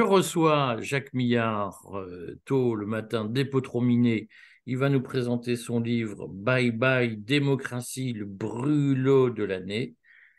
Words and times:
Je 0.00 0.04
reçois 0.06 0.78
Jacques 0.80 1.12
Millard 1.12 1.86
euh, 1.94 2.40
tôt 2.46 2.74
le 2.74 2.86
matin, 2.86 3.26
dépotrominé. 3.26 4.30
Il 4.64 4.78
va 4.78 4.88
nous 4.88 5.02
présenter 5.02 5.56
son 5.56 5.78
livre 5.78 6.26
Bye 6.26 6.70
Bye 6.70 7.18
Démocratie, 7.18 8.14
le 8.14 8.24
brûlot 8.24 9.28
de 9.28 9.44
l'année. 9.44 9.96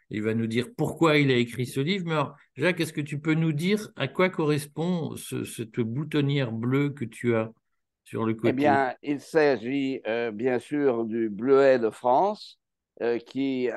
Il 0.09 0.23
va 0.23 0.33
nous 0.33 0.47
dire 0.47 0.69
pourquoi 0.75 1.19
il 1.19 1.29
a 1.29 1.35
écrit 1.35 1.67
ce 1.67 1.79
livre. 1.79 2.05
Mais 2.07 2.13
alors, 2.13 2.35
Jacques, 2.55 2.79
est-ce 2.79 2.91
que 2.91 3.01
tu 3.01 3.19
peux 3.19 3.35
nous 3.35 3.51
dire 3.51 3.87
à 3.97 4.07
quoi 4.07 4.29
correspond 4.29 5.15
cette 5.15 5.79
boutonnière 5.79 6.51
bleue 6.51 6.89
que 6.89 7.05
tu 7.05 7.35
as 7.35 7.51
sur 8.03 8.25
le 8.25 8.33
côté 8.33 8.49
Eh 8.49 8.53
bien, 8.53 8.95
il 9.03 9.19
s'agit 9.19 10.01
euh, 10.07 10.31
bien 10.31 10.57
sûr 10.57 11.05
du 11.05 11.29
bleuet 11.29 11.77
de 11.77 11.91
France 11.91 12.59
euh, 13.03 13.19
qui 13.19 13.69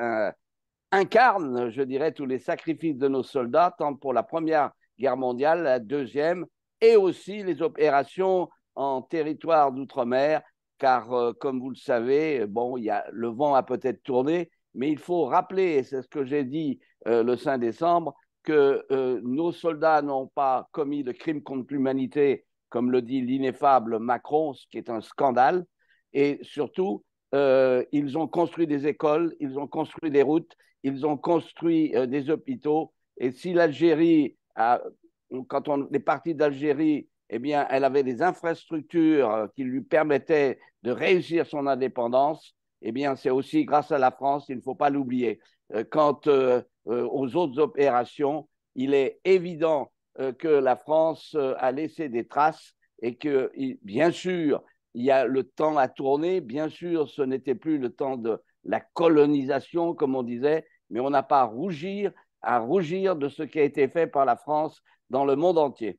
incarne, 0.90 1.68
je 1.68 1.82
dirais, 1.82 2.12
tous 2.12 2.24
les 2.24 2.38
sacrifices 2.38 2.96
de 2.96 3.08
nos 3.08 3.22
soldats, 3.22 3.74
tant 3.76 3.94
pour 3.94 4.14
la 4.14 4.22
première 4.22 4.70
guerre 4.98 5.16
mondiale, 5.16 5.62
la 5.62 5.78
deuxième, 5.78 6.46
et 6.80 6.96
aussi 6.96 7.42
les 7.42 7.62
opérations 7.62 8.48
en 8.74 9.02
territoire 9.02 9.72
d'outre-mer, 9.72 10.42
car 10.78 11.12
euh, 11.12 11.32
comme 11.32 11.60
vous 11.60 11.70
le 11.70 11.76
savez, 11.76 12.46
bon, 12.46 12.76
y 12.76 12.90
a, 12.90 13.06
le 13.12 13.28
vent 13.28 13.54
a 13.54 13.62
peut-être 13.62 14.02
tourné, 14.02 14.50
mais 14.74 14.90
il 14.90 14.98
faut 14.98 15.24
rappeler, 15.24 15.76
et 15.76 15.82
c'est 15.84 16.02
ce 16.02 16.08
que 16.08 16.24
j'ai 16.24 16.44
dit 16.44 16.80
euh, 17.06 17.22
le 17.22 17.36
5 17.36 17.58
décembre, 17.58 18.14
que 18.42 18.84
euh, 18.90 19.20
nos 19.22 19.52
soldats 19.52 20.02
n'ont 20.02 20.26
pas 20.26 20.68
commis 20.72 21.04
de 21.04 21.12
crimes 21.12 21.42
contre 21.42 21.72
l'humanité, 21.72 22.44
comme 22.68 22.90
le 22.90 23.02
dit 23.02 23.22
l'ineffable 23.22 23.98
Macron, 23.98 24.52
ce 24.52 24.66
qui 24.70 24.78
est 24.78 24.90
un 24.90 25.00
scandale, 25.00 25.64
et 26.12 26.38
surtout, 26.42 27.04
ils 27.32 28.16
ont 28.16 28.28
construit 28.28 28.68
des 28.68 28.86
écoles, 28.86 29.34
ils 29.40 29.58
ont 29.58 29.66
construit 29.66 30.12
des 30.12 30.22
routes, 30.22 30.52
ils 30.84 31.04
ont 31.04 31.16
construit 31.16 31.92
des 32.06 32.30
hôpitaux, 32.30 32.92
et 33.16 33.32
si 33.32 33.52
l'Algérie 33.52 34.36
quand 34.56 35.68
on 35.68 35.88
est 35.92 36.00
parti 36.00 36.34
d'Algérie, 36.34 37.08
eh 37.30 37.38
bien, 37.38 37.66
elle 37.70 37.84
avait 37.84 38.02
des 38.02 38.22
infrastructures 38.22 39.30
euh, 39.30 39.46
qui 39.56 39.64
lui 39.64 39.80
permettaient 39.80 40.58
de 40.82 40.90
réussir 40.90 41.46
son 41.46 41.66
indépendance. 41.66 42.54
Eh 42.82 42.92
bien, 42.92 43.16
c'est 43.16 43.30
aussi 43.30 43.64
grâce 43.64 43.92
à 43.92 43.98
la 43.98 44.10
France, 44.10 44.46
il 44.48 44.56
ne 44.56 44.62
faut 44.62 44.74
pas 44.74 44.90
l'oublier. 44.90 45.40
Euh, 45.74 45.84
quant 45.84 46.20
euh, 46.26 46.62
aux 46.86 47.34
autres 47.34 47.58
opérations, 47.58 48.48
il 48.74 48.92
est 48.94 49.20
évident 49.24 49.90
que 50.38 50.48
la 50.48 50.76
France 50.76 51.34
a 51.58 51.72
laissé 51.72 52.08
des 52.08 52.28
traces 52.28 52.74
et 53.02 53.16
que, 53.16 53.50
bien 53.82 54.12
sûr, 54.12 54.62
il 54.94 55.04
y 55.04 55.10
a 55.10 55.26
le 55.26 55.42
temps 55.42 55.76
à 55.76 55.88
tourner. 55.88 56.40
Bien 56.40 56.68
sûr, 56.68 57.08
ce 57.08 57.22
n'était 57.22 57.56
plus 57.56 57.78
le 57.78 57.90
temps 57.90 58.16
de 58.16 58.38
la 58.62 58.80
colonisation, 58.80 59.94
comme 59.94 60.14
on 60.14 60.22
disait, 60.22 60.66
mais 60.90 61.00
on 61.00 61.10
n'a 61.10 61.24
pas 61.24 61.40
à 61.40 61.44
rougir 61.44 62.12
à 62.44 62.58
rougir 62.58 63.16
de 63.16 63.28
ce 63.28 63.42
qui 63.42 63.58
a 63.58 63.64
été 63.64 63.88
fait 63.88 64.06
par 64.06 64.24
la 64.24 64.36
France 64.36 64.82
dans 65.10 65.24
le 65.24 65.36
monde 65.36 65.58
entier. 65.58 65.98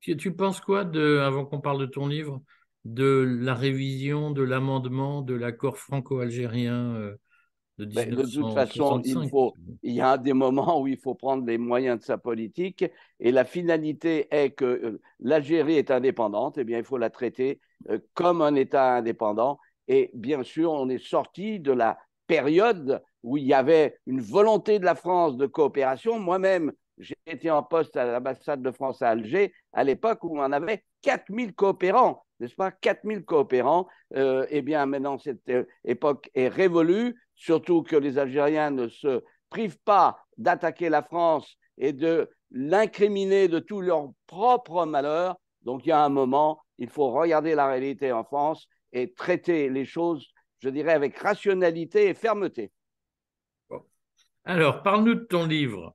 Tu 0.00 0.34
penses 0.34 0.60
quoi, 0.60 0.84
de, 0.84 1.18
avant 1.18 1.46
qu'on 1.46 1.60
parle 1.60 1.80
de 1.80 1.86
ton 1.86 2.06
livre, 2.06 2.42
de 2.84 3.38
la 3.40 3.54
révision 3.54 4.30
de 4.30 4.42
l'amendement 4.42 5.22
de 5.22 5.34
l'accord 5.34 5.78
franco-algérien 5.78 6.94
euh, 6.94 7.16
de 7.78 7.86
1965 7.86 8.04
ben, 8.04 8.16
De 8.16 8.22
toute 8.22 8.54
façon, 8.54 9.00
il, 9.02 9.28
faut, 9.30 9.54
il 9.82 9.94
y 9.94 10.00
a 10.00 10.18
des 10.18 10.34
moments 10.34 10.80
où 10.82 10.86
il 10.86 10.98
faut 10.98 11.14
prendre 11.14 11.46
les 11.46 11.56
moyens 11.56 11.98
de 11.98 12.04
sa 12.04 12.18
politique 12.18 12.84
et 13.18 13.32
la 13.32 13.44
finalité 13.44 14.28
est 14.30 14.50
que 14.50 14.64
euh, 14.64 15.00
l'Algérie 15.20 15.76
est 15.76 15.90
indépendante, 15.90 16.58
et 16.58 16.62
eh 16.62 16.64
bien 16.64 16.78
il 16.78 16.84
faut 16.84 16.98
la 16.98 17.10
traiter 17.10 17.60
euh, 17.88 17.98
comme 18.12 18.42
un 18.42 18.54
État 18.54 18.96
indépendant. 18.96 19.58
Et 19.88 20.10
bien 20.14 20.42
sûr, 20.42 20.72
on 20.72 20.88
est 20.88 21.04
sorti 21.04 21.60
de 21.60 21.72
la 21.72 21.98
période 22.26 23.02
où 23.24 23.38
il 23.38 23.44
y 23.44 23.54
avait 23.54 23.98
une 24.06 24.20
volonté 24.20 24.78
de 24.78 24.84
la 24.84 24.94
France 24.94 25.36
de 25.36 25.46
coopération. 25.46 26.20
Moi-même, 26.20 26.72
été 27.26 27.50
en 27.50 27.62
poste 27.62 27.96
à 27.96 28.04
l'ambassade 28.04 28.62
de 28.62 28.70
France 28.70 29.02
à 29.02 29.08
Alger 29.10 29.52
à 29.72 29.82
l'époque 29.82 30.22
où 30.22 30.38
on 30.38 30.52
avait 30.52 30.84
4000 31.02 31.54
coopérants, 31.54 32.24
n'est-ce 32.38 32.54
pas? 32.54 32.70
4000 32.70 33.24
coopérants. 33.24 33.88
Euh, 34.14 34.46
eh 34.50 34.62
bien, 34.62 34.86
maintenant, 34.86 35.18
cette 35.18 35.48
euh, 35.48 35.64
époque 35.84 36.30
est 36.34 36.48
révolue, 36.48 37.20
surtout 37.34 37.82
que 37.82 37.96
les 37.96 38.18
Algériens 38.18 38.70
ne 38.70 38.88
se 38.88 39.24
privent 39.50 39.80
pas 39.84 40.18
d'attaquer 40.36 40.88
la 40.88 41.02
France 41.02 41.56
et 41.78 41.92
de 41.92 42.30
l'incriminer 42.50 43.48
de 43.48 43.58
tout 43.58 43.80
leur 43.80 44.10
propre 44.26 44.84
malheur. 44.84 45.36
Donc, 45.62 45.86
il 45.86 45.88
y 45.88 45.92
a 45.92 46.04
un 46.04 46.10
moment, 46.10 46.60
il 46.78 46.90
faut 46.90 47.10
regarder 47.10 47.54
la 47.54 47.66
réalité 47.66 48.12
en 48.12 48.22
France 48.22 48.68
et 48.92 49.12
traiter 49.12 49.70
les 49.70 49.84
choses, 49.84 50.28
je 50.60 50.68
dirais, 50.68 50.92
avec 50.92 51.18
rationalité 51.18 52.08
et 52.08 52.14
fermeté. 52.14 52.70
Alors, 54.46 54.82
parle-nous 54.82 55.14
de 55.14 55.24
ton 55.24 55.46
livre. 55.46 55.94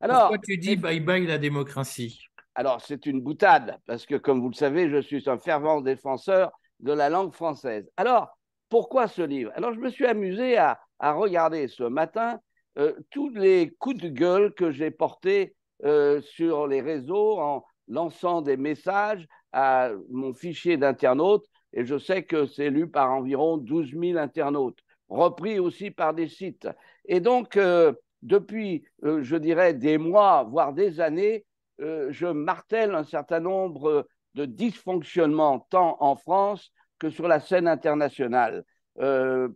Alors, 0.00 0.28
Pourquoi 0.28 0.38
tu 0.38 0.58
dis 0.58 0.76
bye 0.76 1.00
bye 1.00 1.26
la 1.26 1.38
démocratie? 1.38 2.20
Alors, 2.54 2.80
c'est 2.80 3.06
une 3.06 3.20
boutade, 3.20 3.80
parce 3.86 4.06
que 4.06 4.14
comme 4.14 4.40
vous 4.40 4.50
le 4.50 4.54
savez, 4.54 4.88
je 4.88 5.00
suis 5.00 5.28
un 5.28 5.38
fervent 5.38 5.80
défenseur 5.80 6.52
de 6.78 6.92
la 6.92 7.08
langue 7.08 7.32
française. 7.32 7.90
Alors, 7.96 8.38
pourquoi 8.68 9.08
ce 9.08 9.22
livre? 9.22 9.50
Alors, 9.56 9.74
je 9.74 9.80
me 9.80 9.90
suis 9.90 10.06
amusé 10.06 10.56
à, 10.56 10.78
regarder 11.00 11.68
ce 11.68 11.82
matin 11.82 12.38
euh, 12.78 12.94
tous 13.10 13.28
les 13.30 13.74
coups 13.78 14.00
de 14.00 14.08
gueule 14.08 14.54
que 14.54 14.70
j'ai 14.70 14.90
portés 14.90 15.54
euh, 15.84 16.22
sur 16.22 16.66
les 16.66 16.80
réseaux 16.80 17.38
en 17.38 17.64
lançant 17.88 18.40
des 18.40 18.56
messages 18.56 19.26
à 19.52 19.90
mon 20.10 20.32
fichier 20.32 20.76
d'internautes, 20.76 21.46
et 21.72 21.84
je 21.84 21.98
sais 21.98 22.22
que 22.22 22.46
c'est 22.46 22.70
lu 22.70 22.88
par 22.88 23.10
environ 23.10 23.58
12 23.58 23.90
000 23.90 24.18
internautes 24.18 24.78
repris 25.08 25.58
aussi 25.58 25.90
par 25.90 26.14
des 26.14 26.28
sites. 26.28 26.68
Et 27.06 27.20
donc, 27.20 27.56
euh, 27.56 27.92
depuis, 28.22 28.84
euh, 29.04 29.22
je 29.22 29.36
dirais, 29.36 29.74
des 29.74 29.98
mois, 29.98 30.44
voire 30.44 30.72
des 30.72 31.00
années, 31.00 31.44
euh, 31.80 32.08
je 32.10 32.26
martèle 32.26 32.94
un 32.94 33.04
certain 33.04 33.40
nombre 33.40 34.06
de 34.34 34.44
dysfonctionnements, 34.44 35.66
tant 35.70 35.96
en 36.00 36.16
France 36.16 36.72
que 36.98 37.10
sur 37.10 37.28
la 37.28 37.40
scène 37.40 37.68
internationale. 37.68 38.64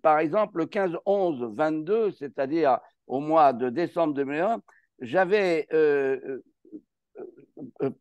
par 0.02 0.18
exemple, 0.18 0.58
le 0.58 0.66
15-11-22, 0.66 2.10
c'est-à-dire 2.10 2.80
au 3.06 3.20
mois 3.20 3.52
de 3.52 3.70
décembre 3.70 4.14
2001, 4.14 4.60
j'avais 5.00 5.68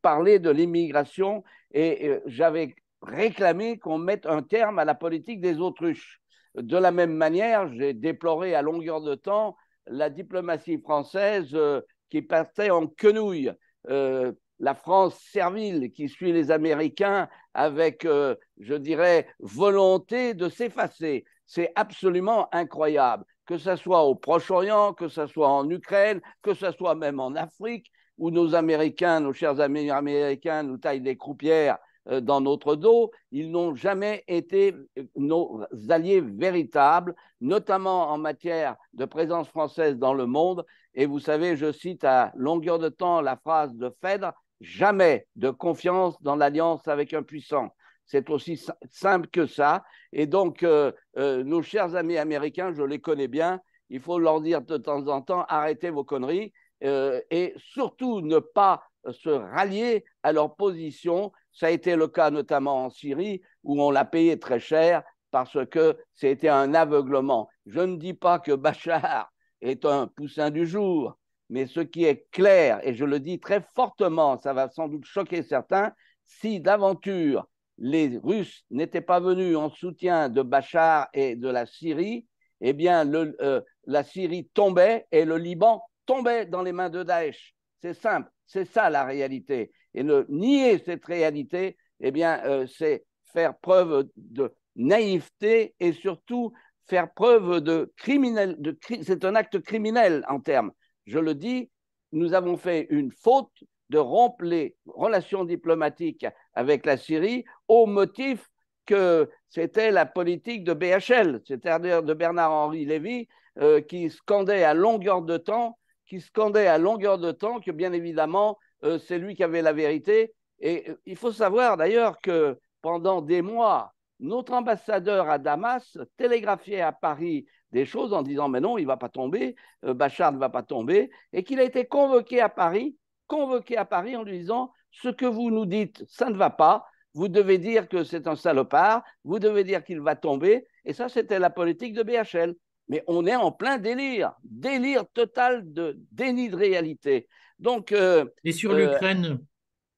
parlé 0.02 0.40
de 0.40 0.50
l'immigration 0.50 1.44
et 1.72 2.20
j'avais 2.26 2.76
réclamé 3.04 3.78
qu'on 3.78 4.00
mette 4.00 4.26
un 4.26 4.42
terme 4.42 4.80
à 4.80 4.86
la 4.86 4.96
politique 4.96 5.40
des 5.40 5.60
autruches. 5.60 6.20
De 6.58 6.78
la 6.78 6.92
même 6.92 7.14
manière, 7.14 7.72
j'ai 7.74 7.94
déploré 7.94 8.56
à 8.56 8.64
longueur 8.64 9.02
de 9.02 9.14
temps 9.14 9.56
la 9.86 10.10
diplomatie 10.10 10.80
française 10.80 11.50
euh, 11.54 11.82
qui 12.10 12.24
partait 12.24 12.72
en 12.72 12.88
quenouille. 12.88 13.52
Euh, 13.90 14.32
la 14.60 14.74
France 14.74 15.20
servile 15.32 15.92
qui 15.92 16.10
suit 16.10 16.34
les 16.34 16.50
Américains 16.50 17.30
avec, 17.54 18.06
euh, 18.06 18.36
je 18.60 18.74
dirais, 18.74 19.28
volonté 19.40 20.34
de 20.34 20.50
s'effacer. 20.50 21.26
C'est 21.46 21.72
absolument 21.76 22.50
incroyable. 22.52 23.24
Que 23.46 23.60
ce 23.60 23.76
soit 23.76 24.04
au 24.04 24.16
Proche-Orient, 24.16 24.94
que 24.94 25.08
ce 25.08 25.28
soit 25.28 25.48
en 25.48 25.70
Ukraine, 25.70 26.22
que 26.42 26.56
ce 26.56 26.72
soit 26.72 26.96
même 26.96 27.20
en 27.20 27.36
Afrique, 27.36 27.92
où 28.18 28.32
nos 28.32 28.56
Américains, 28.56 29.20
nos 29.20 29.32
chers 29.32 29.60
amis 29.60 29.92
américains, 29.92 30.64
nous 30.64 30.78
taillent 30.78 31.02
des 31.02 31.18
croupières 31.18 31.78
dans 32.22 32.42
notre 32.42 32.76
dos, 32.76 33.12
ils 33.32 33.52
n'ont 33.52 33.76
jamais 33.76 34.24
été 34.28 34.74
euh, 34.98 35.04
nos 35.16 35.64
alliés 35.90 36.22
véritables, 36.22 37.16
notamment 37.42 38.10
en 38.10 38.18
matière 38.18 38.76
de 38.94 39.06
présence 39.06 39.48
française 39.50 39.98
dans 39.98 40.14
le 40.14 40.26
monde. 40.26 40.66
Et 40.94 41.06
vous 41.06 41.20
savez, 41.20 41.56
je 41.56 41.72
cite 41.72 42.04
à 42.04 42.32
longueur 42.36 42.80
de 42.80 42.90
temps 42.90 43.22
la 43.22 43.36
phrase 43.36 43.74
de 43.76 43.94
Phèdre, 44.02 44.34
jamais 44.62 45.28
de 45.36 45.50
confiance 45.50 46.22
dans 46.22 46.36
l'alliance 46.36 46.88
avec 46.88 47.14
un 47.14 47.24
puissant. 47.24 47.70
C'est 48.06 48.30
aussi 48.30 48.64
simple 48.90 49.28
que 49.28 49.46
ça. 49.46 49.84
Et 50.14 50.28
donc, 50.28 50.64
euh, 50.64 50.94
nos 51.16 51.62
chers 51.62 51.96
amis 51.96 52.18
américains, 52.18 52.74
je 52.74 52.84
les 52.84 53.00
connais 53.00 53.28
bien, 53.28 53.60
il 53.90 54.00
faut 54.00 54.18
leur 54.18 54.40
dire 54.42 54.62
de 54.62 54.78
temps 54.78 55.08
en 55.08 55.22
temps, 55.22 55.46
arrêtez 55.50 55.90
vos 55.90 56.06
conneries 56.06 56.54
et 56.82 57.54
surtout 57.58 58.22
ne 58.22 58.38
pas 58.38 58.84
se 59.12 59.30
rallier 59.30 60.06
à 60.24 60.32
leur 60.32 60.56
position 60.56 61.32
ça 61.58 61.68
a 61.68 61.70
été 61.72 61.96
le 61.96 62.08
cas 62.08 62.30
notamment 62.30 62.86
en 62.86 62.90
Syrie, 62.92 63.42
où 63.64 63.82
on 63.82 63.90
l'a 63.90 64.06
payé 64.06 64.38
très 64.38 64.60
cher 64.60 65.02
parce 65.32 65.58
que 65.70 65.98
c'était 66.14 66.50
un 66.50 66.76
aveuglement. 66.76 67.50
Je 67.66 67.80
ne 67.80 67.98
dis 67.98 68.14
pas 68.14 68.38
que 68.38 68.52
Bachar 68.52 69.32
est 69.62 69.84
un 69.84 70.06
poussin 70.06 70.52
du 70.52 70.68
jour, 70.68 71.18
mais 71.50 71.66
ce 71.66 71.80
qui 71.80 72.06
est 72.06 72.28
clair, 72.32 72.80
et 72.84 72.94
je 72.94 73.06
le 73.06 73.20
dis 73.20 73.40
très 73.40 73.62
fortement, 73.74 74.38
ça 74.38 74.54
va 74.54 74.70
sans 74.70 74.88
doute 74.88 75.06
choquer 75.06 75.42
certains, 75.42 75.94
si 76.24 76.62
d'aventure 76.62 77.48
les 77.80 78.20
Russes 78.24 78.64
n'étaient 78.70 79.02
pas 79.02 79.20
venus 79.20 79.58
en 79.58 79.72
soutien 79.72 80.30
de 80.30 80.44
Bachar 80.44 81.08
et 81.14 81.36
de 81.36 81.50
la 81.50 81.66
Syrie, 81.66 82.28
eh 82.62 82.74
bien 82.74 83.12
euh, 83.14 83.62
la 83.86 84.04
Syrie 84.04 84.48
tombait 84.54 85.08
et 85.12 85.26
le 85.26 85.38
Liban 85.38 85.82
tombait 86.06 86.46
dans 86.46 86.62
les 86.62 86.72
mains 86.72 86.90
de 86.90 87.02
Daesh. 87.02 87.57
C'est 87.82 87.94
simple, 87.94 88.30
c'est 88.46 88.66
ça 88.66 88.90
la 88.90 89.04
réalité. 89.04 89.72
Et 89.94 90.04
ne 90.04 90.26
nier 90.30 90.80
cette 90.80 91.06
réalité, 91.06 91.78
eh 92.00 92.12
bien, 92.12 92.42
euh, 92.46 92.66
c'est 92.68 93.06
faire 93.34 93.58
preuve 93.58 94.08
de 94.16 94.54
naïveté 94.76 95.76
et 95.80 95.92
surtout 95.92 96.54
faire 96.88 97.12
preuve 97.14 97.62
de 97.62 97.92
criminel. 97.98 98.56
De, 98.60 98.78
c'est 99.02 99.26
un 99.26 99.36
acte 99.36 99.60
criminel 99.60 100.24
en 100.28 100.40
termes. 100.40 100.72
Je 101.06 101.20
le 101.20 101.36
dis, 101.36 101.70
nous 102.12 102.34
avons 102.34 102.58
fait 102.58 102.88
une 102.90 103.12
faute 103.12 103.64
de 103.90 103.98
rompre 103.98 104.44
les 104.44 104.76
relations 104.86 105.46
diplomatiques 105.46 106.26
avec 106.54 106.86
la 106.86 106.98
Syrie 106.98 107.46
au 107.68 107.86
motif 107.86 108.50
que 108.86 109.30
c'était 109.50 109.92
la 109.92 110.06
politique 110.06 110.64
de 110.64 110.74
BHL, 110.74 111.42
c'est-à-dire 111.46 112.04
de 112.04 112.14
Bernard-Henri 112.14 112.86
Lévy, 112.86 113.28
euh, 113.60 113.82
qui 113.82 114.10
scandait 114.10 114.64
à 114.64 114.74
longueur 114.74 115.22
de 115.22 115.38
temps, 115.38 115.78
qui 116.08 116.22
scandait 116.22 116.68
à 116.68 116.78
longueur 116.78 117.18
de 117.18 117.32
temps 117.32 117.60
que 117.60 117.72
bien 117.72 117.94
évidemment 117.94 118.58
euh, 118.84 118.98
c'est 118.98 119.18
lui 119.18 119.36
qui 119.36 119.44
avait 119.44 119.62
la 119.62 119.74
vérité. 119.74 120.34
Et 120.60 120.90
euh, 120.90 120.96
il 121.06 121.16
faut 121.16 121.32
savoir 121.32 121.78
d'ailleurs 121.78 122.20
que 122.22 122.58
pendant 122.82 123.22
des 123.22 123.42
mois, 123.42 123.94
notre 124.20 124.54
ambassadeur 124.54 125.30
à 125.30 125.38
Damas 125.38 125.98
télégraphiait 126.18 126.82
à 126.82 126.92
Paris 126.92 127.46
des 127.72 127.86
choses 127.86 128.14
en 128.14 128.24
disant 128.24 128.50
mais 128.50 128.62
non, 128.62 128.78
il 128.78 128.84
ne 128.84 128.88
va 128.88 128.98
pas 128.98 129.10
tomber, 129.10 129.56
Bachar 129.84 130.32
ne 130.32 130.38
va 130.38 130.50
pas 130.50 130.64
tomber, 130.64 131.12
et 131.34 131.44
qu'il 131.44 131.60
a 131.60 131.64
été 131.64 131.86
convoqué 131.86 132.40
à 132.40 132.50
Paris, 132.50 132.98
convoqué 133.28 133.78
à 133.78 133.86
Paris 133.86 134.16
en 134.16 134.24
lui 134.24 134.40
disant 134.40 134.72
ce 134.92 135.10
que 135.10 135.26
vous 135.26 135.52
nous 135.52 135.66
dites, 135.66 136.04
ça 136.08 136.30
ne 136.30 136.38
va 136.38 136.50
pas, 136.50 136.86
vous 137.14 137.28
devez 137.28 137.58
dire 137.58 137.88
que 137.90 138.04
c'est 138.04 138.28
un 138.28 138.36
salopard, 138.36 139.04
vous 139.24 139.40
devez 139.40 139.64
dire 139.64 139.84
qu'il 139.84 140.02
va 140.02 140.16
tomber, 140.16 140.68
et 140.86 140.94
ça 140.94 141.10
c'était 141.10 141.40
la 141.40 141.50
politique 141.50 141.94
de 141.94 142.04
BHL. 142.04 142.56
Mais 142.90 143.04
on 143.08 143.26
est 143.26 143.36
en 143.36 143.52
plein 143.52 143.78
délire, 143.78 144.34
délire 144.44 145.04
total 145.14 145.74
de 145.74 146.00
déni 146.12 146.50
de 146.50 146.56
réalité. 146.56 147.28
Donc, 147.60 147.92
euh, 147.92 148.26
et 148.44 148.52
sur 148.52 148.72
euh, 148.72 148.78
l'Ukraine? 148.78 149.40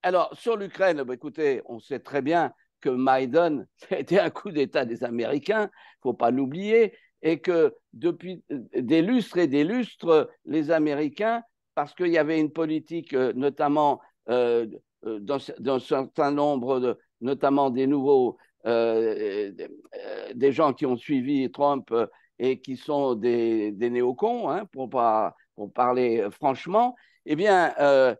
Alors, 0.02 0.30
sur 0.36 0.56
l'Ukraine, 0.56 1.04
bah, 1.04 1.14
écoutez, 1.14 1.62
on 1.66 1.80
sait 1.80 2.00
très 2.00 2.22
bien 2.22 2.54
que 2.82 2.90
Maïdan, 2.90 3.66
a 3.92 4.00
été 4.00 4.20
un 4.20 4.30
coup 4.30 4.52
d'État 4.52 4.86
des 4.86 5.04
Américains, 5.04 5.64
il 5.64 6.08
ne 6.08 6.12
faut 6.12 6.14
pas 6.14 6.32
l'oublier, 6.32 6.94
et 7.22 7.40
que 7.40 7.76
depuis 7.94 8.44
des 8.50 9.02
lustres 9.02 9.38
et 9.38 9.48
des 9.48 9.66
lustres, 9.66 10.30
les 10.46 10.72
Américains, 10.72 11.44
parce 11.76 11.94
qu'il 11.94 12.08
y 12.08 12.18
avait 12.18 12.40
une 12.40 12.52
politique, 12.52 13.14
euh, 13.14 13.34
notamment 13.34 14.02
d'un 14.28 15.80
certain 15.80 16.32
nombre, 16.32 16.80
de, 16.80 17.00
notamment 17.20 17.72
des 17.72 17.88
nouveaux, 17.88 18.38
des 18.64 20.52
gens 20.52 20.74
qui 20.74 20.86
ont 20.86 20.98
suivi 20.98 21.50
Trump 21.50 21.92
et 22.40 22.60
qui 22.60 22.78
sont 22.78 23.16
des, 23.16 23.72
néocons, 23.72 24.50
hein, 24.50 24.66
pour, 24.72 24.90
pour 24.90 25.74
parler 25.74 26.28
franchement, 26.32 26.96
eh 27.26 27.36
bien, 27.36 27.74
euh, 27.80 28.16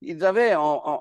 ils 0.00 0.24
avaient 0.24 0.54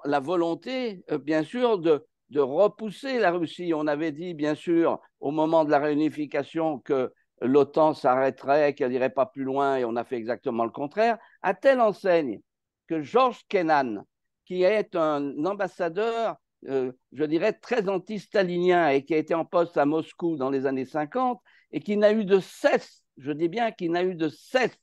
la 0.05 0.19
volonté, 0.19 1.03
euh, 1.11 1.17
bien 1.17 1.43
sûr, 1.43 1.79
de, 1.79 2.05
repousser 2.35 3.17
la 3.17 3.31
Russie. 3.31 3.71
On 3.73 3.87
avait 3.87 4.11
dit, 4.11 4.33
bien 4.33 4.55
sûr, 4.55 4.99
au 5.19 5.31
moment 5.31 5.65
de 5.65 5.71
la 5.71 5.79
réunification, 5.79 6.79
que 6.79 7.11
l'OTAN 7.41 7.93
s'arrêterait, 7.93 8.73
qu'elle 8.75 8.91
n'irait 8.91 9.09
pas 9.09 9.25
plus 9.25 9.43
loin, 9.43 9.77
et 9.77 9.85
on 9.85 9.95
a 9.95 10.03
fait 10.03 10.17
exactement 10.17 10.65
le 10.65 10.69
contraire, 10.69 11.17
à 11.41 11.53
telle 11.53 11.81
enseigne 11.81 12.41
que 12.87 13.01
Georges 13.01 13.45
Kennan, 13.47 14.03
qui 14.45 14.63
est 14.63 14.95
un 14.95 15.45
ambassadeur, 15.45 16.35
euh, 16.67 16.91
je 17.13 17.23
dirais, 17.23 17.53
très 17.53 17.87
anti-stalinien 17.87 18.89
et 18.89 19.05
qui 19.05 19.13
a 19.13 19.17
été 19.17 19.33
en 19.33 19.45
poste 19.45 19.77
à 19.77 19.85
Moscou 19.85 20.35
dans 20.35 20.49
les 20.49 20.65
années 20.65 20.85
50, 20.85 21.41
et 21.71 21.79
qui 21.79 21.97
n'a 21.97 22.11
eu 22.11 22.25
de 22.25 22.39
cesse, 22.39 23.03
je 23.17 23.31
dis 23.31 23.49
bien 23.49 23.71
qu'il 23.71 23.91
n'a 23.91 24.03
eu 24.03 24.15
de 24.15 24.29
cesse 24.29 24.77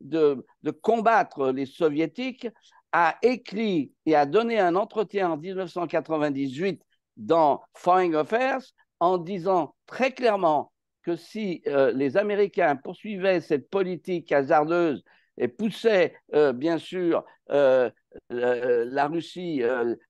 de, 0.00 0.44
combattre 0.82 1.50
les 1.50 1.66
soviétiques, 1.66 2.48
a 2.92 3.16
écrit 3.22 3.92
et 4.06 4.16
a 4.16 4.26
donné 4.26 4.58
un 4.58 4.74
entretien 4.74 5.30
en 5.30 5.36
1998 5.36 6.82
dans 7.16 7.60
Foreign 7.74 8.14
Affairs 8.14 8.62
en 8.98 9.18
disant 9.18 9.74
très 9.86 10.12
clairement 10.12 10.72
que 11.02 11.16
si 11.16 11.62
euh, 11.66 11.92
les 11.92 12.16
Américains 12.16 12.76
poursuivaient 12.76 13.40
cette 13.40 13.70
politique 13.70 14.32
hasardeuse 14.32 15.04
et 15.38 15.48
poussaient 15.48 16.14
euh, 16.34 16.52
bien 16.52 16.78
sûr 16.78 17.24
euh, 17.50 17.90
la 18.28 19.06
Russie 19.06 19.62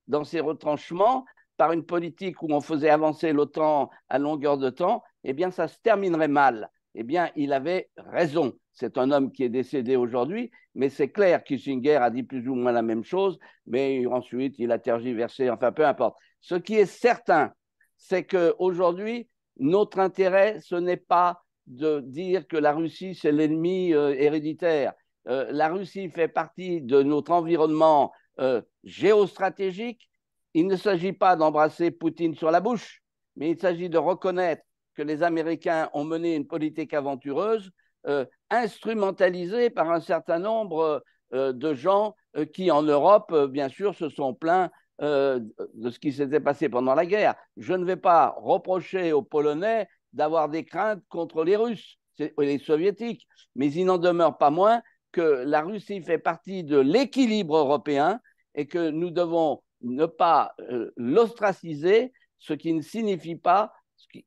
dans 0.09 0.25
ses 0.25 0.41
retranchements 0.41 1.27
par 1.59 1.73
une 1.73 1.85
politique 1.85 2.43
où 2.43 2.47
on 2.51 2.63
faisait 2.63 2.89
avancer 2.89 3.35
l'OTAN 3.35 3.91
à 4.09 4.19
longueur 4.19 4.57
de 4.57 4.71
temps, 4.71 5.03
eh 5.25 5.33
bien 5.33 5.51
ça 5.51 5.69
se 5.69 5.79
terminerait 5.83 6.29
mal. 6.29 6.71
Eh 6.95 7.05
bien, 7.05 7.31
il 7.37 7.53
avait 7.53 7.89
raison. 7.97 8.53
C'est 8.73 8.99
un 8.99 9.11
homme 9.11 9.31
qui 9.31 9.45
est 9.45 9.49
décédé 9.49 9.97
aujourd'hui, 9.97 10.51
mais 10.75 10.89
c'est 10.89 11.11
clair, 11.11 11.45
Kissinger 11.45 11.97
a 11.97 12.11
dit 12.11 12.23
plus 12.23 12.49
ou 12.49 12.55
moins 12.55 12.73
la 12.73 12.83
même 12.83 13.05
chose, 13.05 13.39
mais 13.67 14.07
ensuite 14.07 14.59
il 14.59 14.73
a 14.73 14.79
tergiversé, 14.79 15.51
enfin 15.51 15.73
peu 15.73 15.87
importe. 15.87 16.19
Ce 16.41 16.55
qui 16.55 16.75
est 16.75 16.87
certain, 16.87 17.53
c'est 17.97 18.25
qu'aujourd'hui, 18.25 19.29
notre 19.59 19.99
intérêt, 19.99 20.59
ce 20.61 20.75
n'est 20.75 20.97
pas 20.97 21.43
de 21.67 22.01
dire 22.01 22.49
que 22.49 22.57
la 22.57 22.73
Russie, 22.73 23.15
c'est 23.15 23.33
l'ennemi 23.33 23.93
euh, 23.95 24.15
héréditaire. 24.17 24.95
Euh, 25.29 25.47
la 25.53 25.69
Russie 25.69 26.11
fait 26.11 26.29
partie 26.29 26.81
de 26.81 27.03
notre 27.03 27.33
environnement 27.33 28.13
euh, 28.41 28.63
géostratégique. 28.83 30.09
Il 30.55 30.67
ne 30.67 30.77
s'agit 30.77 31.13
pas 31.13 31.37
d'embrasser 31.37 31.91
Poutine 31.91 32.35
sur 32.35 32.51
la 32.51 32.61
bouche, 32.61 33.03
mais 33.37 33.51
il 33.51 33.59
s'agit 33.59 33.91
de 33.91 33.99
reconnaître 33.99 34.63
que 34.95 35.03
les 35.03 35.23
Américains 35.23 35.89
ont 35.93 36.05
mené 36.05 36.35
une 36.35 36.47
politique 36.47 36.95
aventureuse, 36.95 37.73
euh, 38.07 38.25
instrumentalisée 38.49 39.69
par 39.69 39.91
un 39.91 40.01
certain 40.01 40.39
nombre 40.39 41.05
euh, 41.35 41.53
de 41.53 41.75
gens 41.75 42.17
euh, 42.37 42.47
qui, 42.47 42.71
en 42.71 42.83
Europe, 42.83 43.35
bien 43.51 43.69
sûr, 43.69 43.95
se 43.95 44.09
sont 44.09 44.35
plaints 44.35 44.71
de 45.03 45.89
ce 45.91 45.99
qui 45.99 46.13
s'était 46.13 46.41
passé 46.41 46.69
pendant 46.69 46.95
la 46.95 47.07
guerre. 47.07 47.35
Je 47.57 47.73
ne 47.73 47.87
vais 47.87 47.97
pas 47.97 48.35
reprocher 48.37 49.15
aux 49.15 49.23
Polonais 49.23 49.89
d'avoir 50.13 50.51
des 50.51 50.67
craintes 50.67 51.03
contre 51.09 51.43
les 51.43 51.57
Russes 51.57 51.97
et 52.19 52.35
les 52.37 52.59
Soviétiques, 52.59 53.27
mais 53.57 53.73
il 53.73 53.87
n'en 53.87 53.97
demeure 53.97 54.37
pas 54.37 54.51
moins 54.51 54.83
que 55.11 55.23
la 55.47 55.63
Russie 55.63 56.03
fait 56.03 56.19
partie 56.19 56.65
de 56.65 56.79
l'équilibre 56.79 57.57
européen 57.57 58.21
et 58.55 58.67
que 58.67 58.91
nous 58.91 59.11
devons 59.11 59.63
ne 59.81 60.05
pas 60.05 60.55
l'ostraciser, 60.99 62.13
ce 62.37 62.53
qui 62.53 62.75
ne 62.75 62.83
signifie 62.83 63.37
pas 63.37 63.73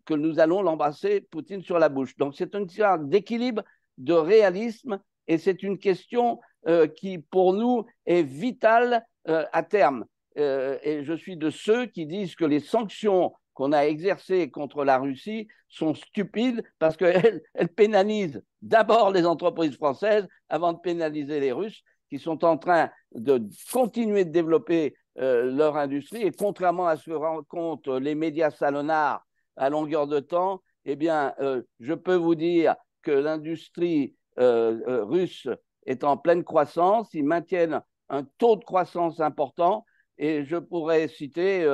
que 0.06 0.14
nous 0.14 0.40
allons 0.40 0.62
l'embrasser 0.62 1.22
Poutine 1.22 1.62
sur 1.62 1.80
la 1.80 1.90
bouche. 1.90 2.16
Donc 2.18 2.36
c'est 2.36 2.56
une 2.56 2.66
histoire 2.66 3.00
d'équilibre, 3.00 3.64
de 3.98 4.14
réalisme, 4.14 5.00
et 5.28 5.38
c'est 5.38 5.64
une 5.64 5.78
question 5.78 6.40
euh, 6.68 6.88
qui, 6.88 7.18
pour 7.18 7.54
nous, 7.54 7.86
est 8.06 8.24
vitale 8.24 9.06
euh, 9.28 9.46
à 9.52 9.64
terme. 9.64 10.06
Euh, 10.38 10.78
et 10.84 11.04
je 11.04 11.14
suis 11.14 11.38
de 11.38 11.50
ceux 11.50 11.86
qui 11.86 12.06
disent 12.06 12.36
que 12.36 12.46
les 12.46 12.60
sanctions 12.60 13.34
qu'on 13.54 13.72
a 13.72 13.82
exercées 13.82 14.50
contre 14.50 14.84
la 14.84 14.98
Russie 14.98 15.48
sont 15.68 15.94
stupides 15.94 16.64
parce 16.80 16.98
qu'elles 16.98 17.44
elles 17.54 17.70
pénalisent 17.70 18.42
d'abord 18.62 19.12
les 19.12 19.26
entreprises 19.26 19.76
françaises 19.76 20.28
avant 20.50 20.74
de 20.74 20.80
pénaliser 20.80 21.40
les 21.40 21.52
Russes 21.52 21.84
qui 22.10 22.18
sont 22.18 22.44
en 22.44 22.58
train 22.58 22.90
de 23.14 23.42
continuer 23.72 24.26
de 24.26 24.32
développer 24.32 24.96
leur 25.16 25.78
industrie. 25.78 26.24
Et 26.24 26.32
contrairement 26.32 26.88
à 26.88 26.98
ce 26.98 27.12
que 27.12 27.16
racontent 27.16 28.00
les 28.00 28.16
médias 28.16 28.50
salonards 28.50 29.24
à 29.56 29.70
longueur 29.70 30.08
de 30.08 30.20
temps, 30.20 30.62
eh 30.86 30.96
bien, 30.96 31.34
euh, 31.40 31.62
je 31.80 31.94
peux 31.94 32.16
vous 32.16 32.36
dire 32.36 32.76
que 33.02 33.12
l'industrie 33.12 34.16
euh, 34.40 34.80
euh, 34.88 35.04
russe 35.06 35.48
est 35.86 36.04
en 36.04 36.18
pleine 36.18 36.44
croissance. 36.44 37.14
Ils 37.14 37.26
maintiennent 37.26 37.82
un 38.10 38.24
taux 38.38 38.56
de 38.56 38.64
croissance 38.64 39.20
important. 39.20 39.86
Et 40.18 40.44
je 40.46 40.58
pourrais 40.58 41.08
citer 41.08 41.68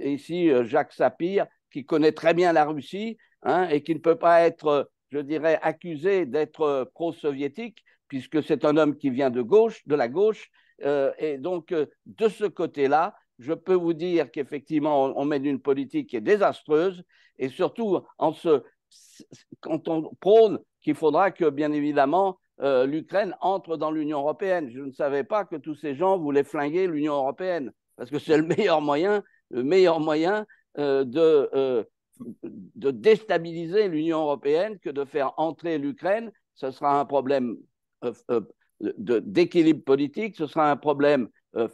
ici 0.00 0.50
Jacques 0.64 0.92
Sapir, 0.92 1.46
qui 1.70 1.86
connaît 1.86 2.12
très 2.12 2.34
bien 2.34 2.52
la 2.52 2.64
Russie 2.64 3.16
hein, 3.42 3.68
et 3.68 3.82
qui 3.82 3.94
ne 3.94 4.00
peut 4.00 4.18
pas 4.18 4.40
être, 4.40 4.90
je 5.10 5.18
dirais, 5.20 5.58
accusé 5.62 6.26
d'être 6.26 6.90
pro-soviétique, 6.94 7.84
puisque 8.08 8.42
c'est 8.42 8.64
un 8.64 8.76
homme 8.76 8.96
qui 8.96 9.10
vient 9.10 9.30
de 9.30 9.40
gauche, 9.40 9.86
de 9.86 9.94
la 9.94 10.08
gauche. 10.08 10.50
et 10.82 11.38
donc, 11.38 11.72
de 11.72 12.28
ce 12.28 12.44
côté-là, 12.44 13.14
je 13.40 13.54
peux 13.54 13.74
vous 13.74 13.94
dire 13.94 14.30
qu'effectivement, 14.30 15.18
on, 15.18 15.24
mène 15.24 15.46
une 15.46 15.60
politique 15.60 16.10
qui 16.10 16.16
est 16.16 16.20
désastreuse 16.20 17.02
et 17.38 17.48
surtout 17.48 18.00
en 18.18 18.32
quand 19.60 19.88
on 19.88 20.14
prône 20.20 20.58
qu'il 20.82 20.94
faudra 20.94 21.30
que, 21.30 21.48
bien 21.48 21.72
évidemment, 21.72 22.38
euh, 22.60 22.84
l'Ukraine 22.84 23.34
entre 23.40 23.78
dans 23.78 23.90
l'Union 23.90 24.18
européenne. 24.18 24.70
Je 24.70 24.80
ne 24.80 24.92
savais 24.92 25.24
pas 25.24 25.44
que 25.44 25.56
tous 25.56 25.74
ces 25.74 25.94
gens 25.94 26.18
voulaient 26.18 26.44
flinguer 26.44 26.86
l'Union 26.86 27.14
européenne 27.14 27.72
parce 27.96 28.10
que 28.10 28.18
c'est 28.18 28.36
le 28.36 28.44
meilleur 28.44 28.82
moyen, 28.82 29.22
le 29.50 29.62
meilleur 29.62 30.00
moyen 30.00 30.46
euh, 30.78 31.04
euh, 31.16 31.84
de 32.44 32.90
déstabiliser 32.90 33.88
l'Union 33.88 34.20
européenne 34.20 34.78
que 34.78 34.90
de 34.90 35.06
faire 35.06 35.32
entrer 35.38 35.78
l'Ukraine. 35.78 36.30
Ce 36.54 36.70
sera 36.70 37.00
un 37.00 37.06
problème 37.06 37.56
d'équilibre 38.98 39.82
politique, 39.82 40.36
ce 40.36 40.46
sera 40.46 40.70
un 40.70 40.76
problème 40.76 41.28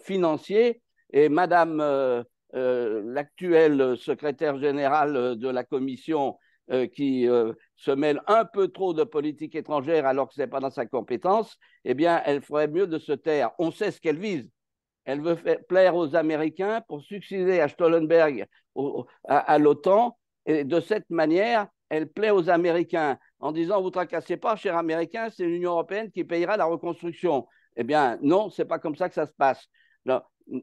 financier 0.05 0.81
et 1.13 1.29
Madame 1.29 1.81
euh, 1.81 2.23
euh, 2.55 3.03
l'actuelle 3.05 3.97
secrétaire 3.97 4.59
générale 4.59 5.37
de 5.37 5.49
la 5.49 5.65
Commission 5.65 6.39
euh, 6.71 6.87
qui 6.87 7.29
se 7.77 7.91
mêle 7.91 8.21
un 8.27 8.45
peu 8.45 8.69
trop 8.69 8.95
de 8.95 9.05
politique 9.05 9.55
étrangère 9.55 10.07
alors 10.07 10.29
que 10.29 10.35
ce 10.35 10.41
n'est 10.41 10.47
pas 10.47 10.61
dans 10.61 10.71
sa 10.71 10.87
compétence, 10.87 11.59
eh 11.85 11.95
bien, 11.95 12.23
elle 12.25 12.43
ferait 12.43 12.69
mieux 12.69 12.87
de 12.87 12.99
se 12.99 13.13
taire. 13.13 13.51
On 13.59 13.71
sait 13.71 13.91
ce 13.91 14.01
qu'elle 14.01 14.19
vise. 14.19 14.51
Elle 15.05 15.21
veut 15.21 15.37
plaire 15.69 15.95
aux 15.95 16.17
Américains 16.17 16.83
pour 16.89 17.01
succéder 17.01 17.61
à 17.61 17.69
Stoltenberg, 17.69 18.47
à, 19.29 19.59
l'OTAN, 19.59 20.19
et 20.47 20.65
de 20.65 20.81
cette 20.81 21.09
manière, 21.11 21.69
elle 21.89 22.09
plaît 22.09 22.31
aux 22.31 22.51
Américains 22.51 23.17
en 23.39 23.53
disant 23.53 23.81
Vous 23.81 23.91
tracassez 23.91 24.37
pas, 24.37 24.57
chers 24.57 24.77
Américains, 24.77 25.29
c'est 25.31 25.45
l'Union 25.45 25.73
européenne 25.73 26.11
qui 26.11 26.25
payera 26.25 26.57
la 26.57 26.65
reconstruction. 26.65 27.47
Eh 27.77 27.85
bien, 27.85 28.19
non, 28.21 28.51
c'est 28.51 28.65
pas 28.65 28.81
comme 28.81 28.97
ça 28.97 29.09
que 29.09 29.15
ça 29.15 29.27
se 29.27 29.33
passe. 29.33 29.69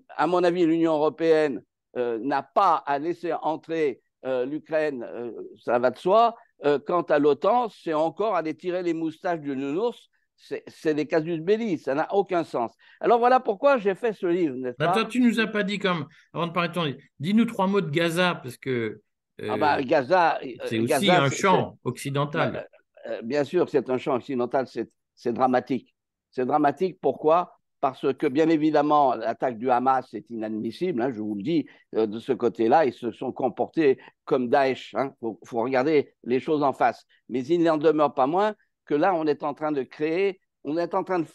À 0.10 0.28
mon 0.28 0.44
avis, 0.44 0.66
l'Union 0.66 0.94
européenne 0.94 1.63
n'a 1.96 2.42
pas 2.42 2.84
à 2.86 3.00
laisser 3.00 3.34
entrer 3.34 4.02
l'Ukraine, 4.24 5.06
ça 5.63 5.80
va 5.80 5.92
de 5.92 5.98
soi. 5.98 6.36
quant 6.88 7.02
à 7.04 7.20
l'OTAN, 7.20 7.70
c'est 7.70 7.94
encore 7.94 8.36
aller 8.36 8.56
tirer 8.56 8.82
les 8.82 8.94
moustaches 8.94 9.42
du 9.42 9.56
nounours 9.56 10.10
c'est 10.68 10.94
des 10.94 11.06
casus 11.06 11.40
belli, 11.40 11.78
ça 11.78 11.96
n'a 11.96 12.13
aucun 12.13 12.44
sens. 12.44 12.74
Alors 13.00 13.20
voilà 13.20 13.40
pourquoi 13.40 13.78
j'ai 13.78 13.96
fait 13.96 14.13
ce 14.13 14.25
livre, 14.25 14.56
n'est-ce 14.56 14.75
pas 14.75 14.92
Toi, 14.92 15.06
tu 15.06 15.20
nous 15.20 15.40
as 15.40 15.48
pas 15.48 15.63
dit 15.63 15.80
comme, 15.80 16.08
avant 16.34 16.48
de 16.48 16.52
parler 16.52 16.70
de 16.70 16.74
ton 16.74 16.84
livre, 16.84 17.00
dis-nous 17.20 17.46
trois 17.46 17.68
mots 17.68 17.82
de 17.82 17.90
Gaza, 17.90 18.36
parce 18.36 18.58
que 18.58 19.02
euh, 19.42 19.48
ah 19.50 19.58
bah, 19.58 19.82
Gaza, 19.82 20.40
euh, 20.44 20.50
c'est 20.66 20.80
aussi 20.80 21.10
un 21.10 21.30
champ 21.30 21.78
occidental. 21.84 22.68
Euh, 23.08 23.22
bien 23.24 23.44
sûr, 23.44 23.70
c'est 23.70 23.90
un 23.90 23.98
champ 23.98 24.16
occidental, 24.16 24.68
c'est 24.68 25.34
dramatique. 25.34 25.96
C'est 26.30 26.46
dramatique, 26.46 27.00
pourquoi? 27.02 27.60
Parce 27.84 28.13
que, 28.13 28.28
bien 28.28 28.48
évidemment, 28.48 29.13
l'attaque 29.13 29.58
du 29.58 29.70
Hamas 29.70 30.13
est 30.13 30.30
inadmissible, 30.30 31.02
hein, 31.02 31.12
je 31.12 31.20
vous 31.20 31.36
le 31.36 31.44
dis, 31.44 31.68
de 31.92 32.18
ce 32.18 32.32
côté-là, 32.32 32.86
ils 32.86 32.94
se 32.94 33.12
sont 33.12 33.34
comportés 33.34 34.00
comme 34.24 34.48
Daesh. 34.48 34.94
Il 34.94 35.00
hein. 35.00 35.13
faut, 35.20 35.60
regarder 35.60 36.13
les 36.24 36.40
choses 36.40 36.63
en 36.63 36.72
face. 36.72 37.06
Mais 37.28 37.44
il 37.46 37.62
n'en 37.62 37.75
demeure 37.75 38.13
pas 38.13 38.25
moins 38.25 38.56
que 38.86 38.94
là, 38.96 39.13
on 39.13 39.28
est 39.28 39.44
en 39.44 39.54
train 39.54 39.74
de 39.74 39.84
créer, 39.84 40.40
on 40.63 40.78
est 40.78 40.94
en 40.94 41.04
train 41.04 41.20
de 41.20 41.28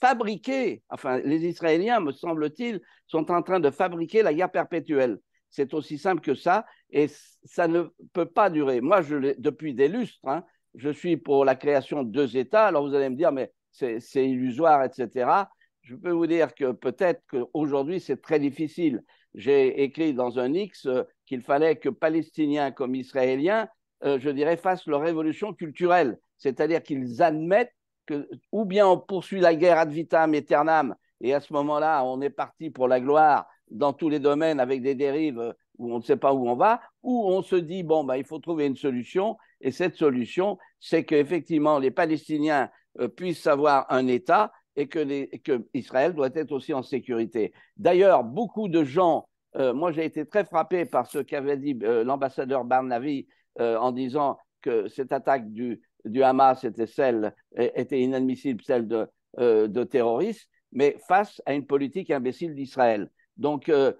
fabriquer, 0.00 0.82
enfin, 0.88 1.18
les 1.18 1.44
Israéliens, 1.44 2.00
me 2.00 2.12
semble-t-il, 2.12 2.80
sont 3.06 3.30
en 3.30 3.42
train 3.42 3.60
de 3.60 3.70
fabriquer 3.70 4.22
la 4.22 4.32
guerre 4.32 4.50
perpétuelle. 4.50 5.18
C'est 5.50 5.74
aussi 5.74 5.98
simple 5.98 6.22
que 6.22 6.34
ça, 6.34 6.64
et 6.92 7.08
ça 7.44 7.68
ne 7.68 7.92
peut 8.14 8.24
pas 8.24 8.48
durer. 8.48 8.80
Moi, 8.80 9.02
depuis 9.36 9.74
des 9.74 9.88
lustres, 9.88 10.28
hein, 10.28 10.44
je 10.76 10.88
suis 10.88 11.18
pour 11.18 11.44
la 11.44 11.56
création 11.56 12.04
de 12.04 12.10
deux 12.10 12.38
États. 12.38 12.68
Alors 12.68 12.88
vous 12.88 12.94
allez 12.94 13.10
me 13.10 13.16
dire, 13.16 13.32
mais 13.32 13.52
c'est 13.70 14.00
illusoire, 14.26 14.82
etc. 14.82 15.50
Je 15.88 15.96
peux 15.96 16.10
vous 16.10 16.26
dire 16.26 16.54
que 16.54 16.72
peut-être 16.72 17.22
qu'aujourd'hui, 17.30 17.98
c'est 17.98 18.20
très 18.20 18.38
difficile. 18.38 19.02
J'ai 19.34 19.82
écrit 19.82 20.12
dans 20.12 20.38
un 20.38 20.52
X 20.52 20.84
euh, 20.86 21.02
qu'il 21.24 21.40
fallait 21.40 21.76
que 21.76 21.88
Palestiniens 21.88 22.70
comme 22.72 22.94
Israéliens, 22.94 23.68
euh, 24.04 24.18
je 24.20 24.28
dirais, 24.28 24.58
fassent 24.58 24.86
leur 24.86 25.00
révolution 25.00 25.54
culturelle 25.54 26.18
c'est-à-dire 26.38 26.82
qu'ils 26.82 27.20
admettent 27.20 27.74
que 28.06 28.28
ou 28.52 28.64
bien 28.64 28.86
on 28.88 28.98
poursuit 28.98 29.40
la 29.40 29.54
guerre 29.54 29.78
ad 29.78 29.90
vitam 29.90 30.32
aeternam, 30.32 30.94
et 31.20 31.34
à 31.34 31.40
ce 31.40 31.52
moment-là, 31.52 32.04
on 32.04 32.20
est 32.22 32.30
parti 32.30 32.70
pour 32.70 32.88
la 32.88 33.00
gloire 33.00 33.46
dans 33.70 33.92
tous 33.92 34.08
les 34.08 34.20
domaines 34.20 34.60
avec 34.60 34.82
des 34.82 34.94
dérives 34.94 35.54
où 35.76 35.92
on 35.92 35.98
ne 35.98 36.02
sait 36.02 36.16
pas 36.16 36.32
où 36.32 36.48
on 36.48 36.56
va, 36.56 36.80
ou 37.02 37.28
on 37.28 37.42
se 37.42 37.56
dit, 37.56 37.82
bon, 37.82 38.04
bah, 38.04 38.16
il 38.16 38.24
faut 38.24 38.38
trouver 38.38 38.66
une 38.66 38.76
solution, 38.76 39.36
et 39.60 39.70
cette 39.70 39.96
solution, 39.96 40.58
c'est 40.80 41.04
qu'effectivement, 41.04 41.78
les 41.78 41.90
Palestiniens 41.90 42.70
euh, 43.00 43.08
puissent 43.08 43.46
avoir 43.46 43.86
un 43.92 44.06
État 44.06 44.52
et 44.78 44.88
que, 44.88 45.66
Israël 45.74 46.14
doit 46.14 46.30
être 46.34 46.52
aussi 46.52 46.72
en 46.72 46.82
sécurité. 46.82 47.52
D'ailleurs, 47.76 48.24
beaucoup 48.24 48.68
de 48.68 48.84
gens, 48.84 49.28
euh, 49.56 49.74
moi 49.74 49.92
j'ai 49.92 50.04
été 50.04 50.24
très 50.24 50.44
frappé 50.44 50.84
par 50.84 51.06
ce 51.06 51.18
qu'avait 51.18 51.56
dit 51.56 51.78
euh, 51.82 52.04
l'ambassadeur 52.04 52.64
Barnavi 52.64 53.26
en 53.60 53.90
disant 53.90 54.38
que 54.62 54.86
cette 54.86 55.10
attaque 55.10 55.50
du, 55.52 55.82
du 56.04 56.22
Hamas 56.22 56.62
était 56.62 56.86
celle 56.86 57.34
était 57.56 58.00
inadmissible, 58.00 58.62
celle 58.62 58.86
de, 58.86 59.08
euh, 59.38 59.68
de 59.68 59.84
terroristes, 59.84 60.48
mais 60.72 60.96
face 61.06 61.40
à 61.46 61.54
une 61.54 61.66
politique 61.66 62.10
imbécile 62.10 62.54
d'Israël. 62.54 63.10
Donc 63.36 63.68
euh, 63.68 63.92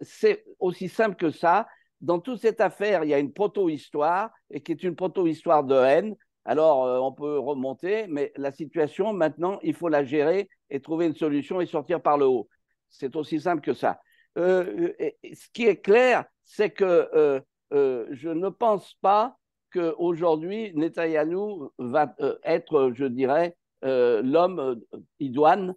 c'est 0.00 0.44
aussi 0.58 0.88
simple 0.88 1.16
que 1.16 1.30
ça. 1.30 1.66
Dans 2.00 2.18
toute 2.18 2.40
cette 2.40 2.60
affaire, 2.60 3.04
il 3.04 3.10
y 3.10 3.14
a 3.14 3.18
une 3.18 3.32
proto-histoire 3.32 4.30
et 4.50 4.60
qui 4.60 4.72
est 4.72 4.82
une 4.82 4.96
proto-histoire 4.96 5.64
de 5.64 5.76
haine. 5.76 6.16
Alors 6.46 6.86
euh, 6.86 6.98
on 6.98 7.12
peut 7.12 7.38
remonter, 7.38 8.06
mais 8.08 8.32
la 8.36 8.52
situation 8.52 9.12
maintenant, 9.12 9.58
il 9.62 9.74
faut 9.74 9.88
la 9.88 10.04
gérer 10.04 10.48
et 10.70 10.80
trouver 10.80 11.06
une 11.06 11.14
solution 11.14 11.60
et 11.60 11.66
sortir 11.66 12.00
par 12.00 12.16
le 12.16 12.26
haut. 12.26 12.48
C'est 12.88 13.14
aussi 13.16 13.40
simple 13.40 13.60
que 13.60 13.74
ça. 13.74 14.00
ce 14.36 15.50
qui 15.52 15.66
est 15.66 15.82
clair, 15.82 16.24
c'est 16.44 16.70
que 16.70 17.42
je 17.70 18.28
ne 18.28 18.48
pense 18.48 18.94
pas 19.02 19.36
qu'aujourd'hui, 19.76 20.72
Netanyahou 20.74 21.70
va 21.78 22.14
euh, 22.20 22.38
être, 22.44 22.92
je 22.94 23.04
dirais, 23.04 23.56
euh, 23.84 24.22
l'homme 24.22 24.58
euh, 24.58 25.00
idoine 25.20 25.74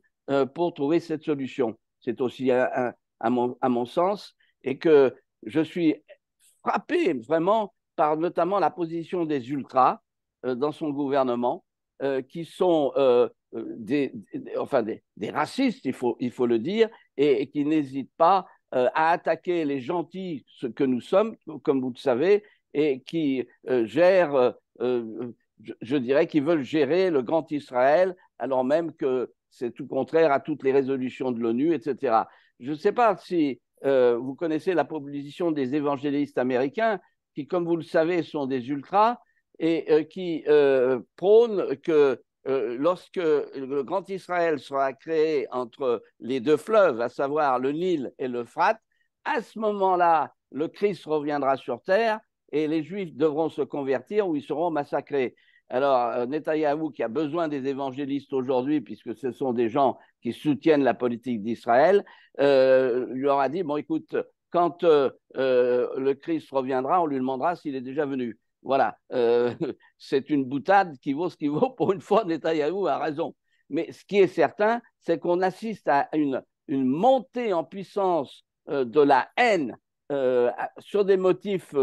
pour 0.53 0.75
trouver 0.75 0.99
cette 0.99 1.23
solution. 1.23 1.75
C'est 2.01 2.21
aussi 2.21 2.51
à, 2.51 2.93
mon, 3.31 3.85
sens, 3.87 4.35
et 4.61 4.77
que 4.77 5.15
je 5.41 5.59
suis 5.59 5.95
frappé 6.63 7.13
vraiment 7.13 7.73
par 7.95 8.15
notamment 8.15 8.59
la 8.59 8.69
position 8.69 9.25
des 9.25 9.49
ultras 9.49 10.01
dans 10.43 10.71
son 10.71 10.89
gouvernement, 10.89 11.63
qui 12.29 12.45
sont 12.45 12.93
des, 13.53 14.13
enfin 14.57 14.83
des, 14.83 15.03
des, 15.17 15.31
racistes, 15.31 15.85
il 15.85 15.93
faut, 15.93 16.15
il 16.19 16.31
faut 16.31 16.45
le 16.45 16.59
dire, 16.59 16.89
et, 17.17 17.49
qui 17.49 17.65
n'hésitent 17.65 18.13
pas 18.17 18.47
à 18.71 19.11
attaquer 19.11 19.65
les 19.65 19.81
gentils, 19.81 20.45
ce 20.47 20.67
que 20.67 20.83
nous 20.83 21.01
sommes, 21.01 21.35
comme 21.63 21.81
vous 21.81 21.89
le 21.89 21.99
savez, 21.99 22.43
et 22.73 23.01
qui 23.01 23.47
euh, 23.69 23.85
gèrent, 23.85 24.35
euh, 24.35 24.51
euh, 24.81 25.33
je, 25.81 25.97
dirais, 25.97 26.27
qui 26.27 26.39
veulent 26.39 26.63
gérer 26.63 27.09
le 27.09 27.21
grand 27.21 27.51
Israël, 27.51 28.15
alors 28.37 28.63
même 28.63 28.93
que 28.93 29.31
c'est 29.49 29.73
tout 29.73 29.87
contraire 29.87 30.31
à 30.31 30.39
toutes 30.39 30.63
les 30.63 30.71
résolutions 30.71 31.31
de 31.31 31.39
l'ONU, 31.39 31.73
etc. 31.73 32.23
Je 32.59 32.71
ne 32.71 32.75
sais 32.75 32.91
pas 32.91 33.17
si 33.17 33.59
vous 33.81 34.35
connaissez 34.35 34.73
la 34.73 34.83
proposition 34.83 35.51
des 35.51 35.73
évangélistes 35.73 36.37
américains, 36.37 36.99
qui, 37.33 37.47
comme 37.47 37.65
vous 37.65 37.77
le 37.77 37.83
savez, 37.83 38.23
sont 38.23 38.45
des 38.45 38.69
ultras 38.69 39.17
et 39.59 40.07
qui 40.07 40.43
prônent 41.15 41.75
que 41.83 42.21
lorsque 42.45 43.17
le 43.17 43.81
Grand 43.83 44.09
Israël 44.09 44.59
sera 44.59 44.93
créé 44.93 45.47
entre 45.51 46.01
les 46.19 46.39
deux 46.39 46.57
fleuves, 46.57 47.01
à 47.01 47.09
savoir 47.09 47.59
le 47.59 47.71
Nil 47.71 48.13
et 48.17 48.27
l'Euphrate, 48.27 48.79
à 49.25 49.41
ce 49.41 49.59
moment-là, 49.59 50.33
le 50.51 50.67
Christ 50.67 51.05
reviendra 51.05 51.57
sur 51.57 51.81
terre 51.81 52.19
et 52.51 52.67
les 52.67 52.83
Juifs 52.83 53.15
devront 53.15 53.49
se 53.49 53.61
convertir 53.61 54.27
ou 54.27 54.35
ils 54.35 54.41
seront 54.41 54.71
massacrés. 54.71 55.35
Alors, 55.69 56.07
euh, 56.07 56.25
Netanyahou, 56.25 56.89
qui 56.89 57.03
a 57.03 57.07
besoin 57.07 57.47
des 57.47 57.67
évangélistes 57.67 58.33
aujourd'hui, 58.33 58.81
puisque 58.81 59.15
ce 59.15 59.31
sont 59.31 59.53
des 59.53 59.69
gens 59.69 59.97
qui 60.21 60.33
soutiennent 60.33 60.83
la 60.83 60.95
politique 60.95 61.43
d'Israël, 61.43 62.03
euh, 62.39 63.05
lui 63.13 63.27
aura 63.27 63.49
dit, 63.49 63.61
bon, 63.61 63.77
écoute, 63.77 64.15
quand 64.49 64.83
euh, 64.83 65.11
le 65.35 66.13
Christ 66.13 66.49
reviendra, 66.49 67.03
on 67.03 67.05
lui 67.05 67.17
demandera 67.17 67.55
s'il 67.55 67.75
est 67.75 67.81
déjà 67.81 68.07
venu. 68.07 68.39
Voilà, 68.69 68.97
c'est 69.97 70.29
une 70.29 70.45
boutade 70.45 70.97
qui 70.99 71.13
vaut 71.13 71.29
ce 71.29 71.37
qui 71.37 71.47
vaut. 71.47 71.71
Pour 71.71 71.91
une 71.91 72.01
fois, 72.01 72.23
Netanyahou 72.23 72.87
a 72.87 72.99
raison. 72.99 73.35
Mais 73.69 73.91
ce 73.91 74.05
qui 74.05 74.19
est 74.19 74.27
certain, 74.27 74.81
c'est 74.99 75.19
qu'on 75.19 75.41
assiste 75.41 75.87
à 75.87 76.07
une, 76.13 76.43
une, 76.67 76.85
montée 76.85 77.51
en 77.53 77.63
puissance 77.63 78.45
de 78.67 79.01
la 79.01 79.27
haine 79.37 79.75
sur 80.79 81.03
des 81.03 81.17
motifs 81.17 81.73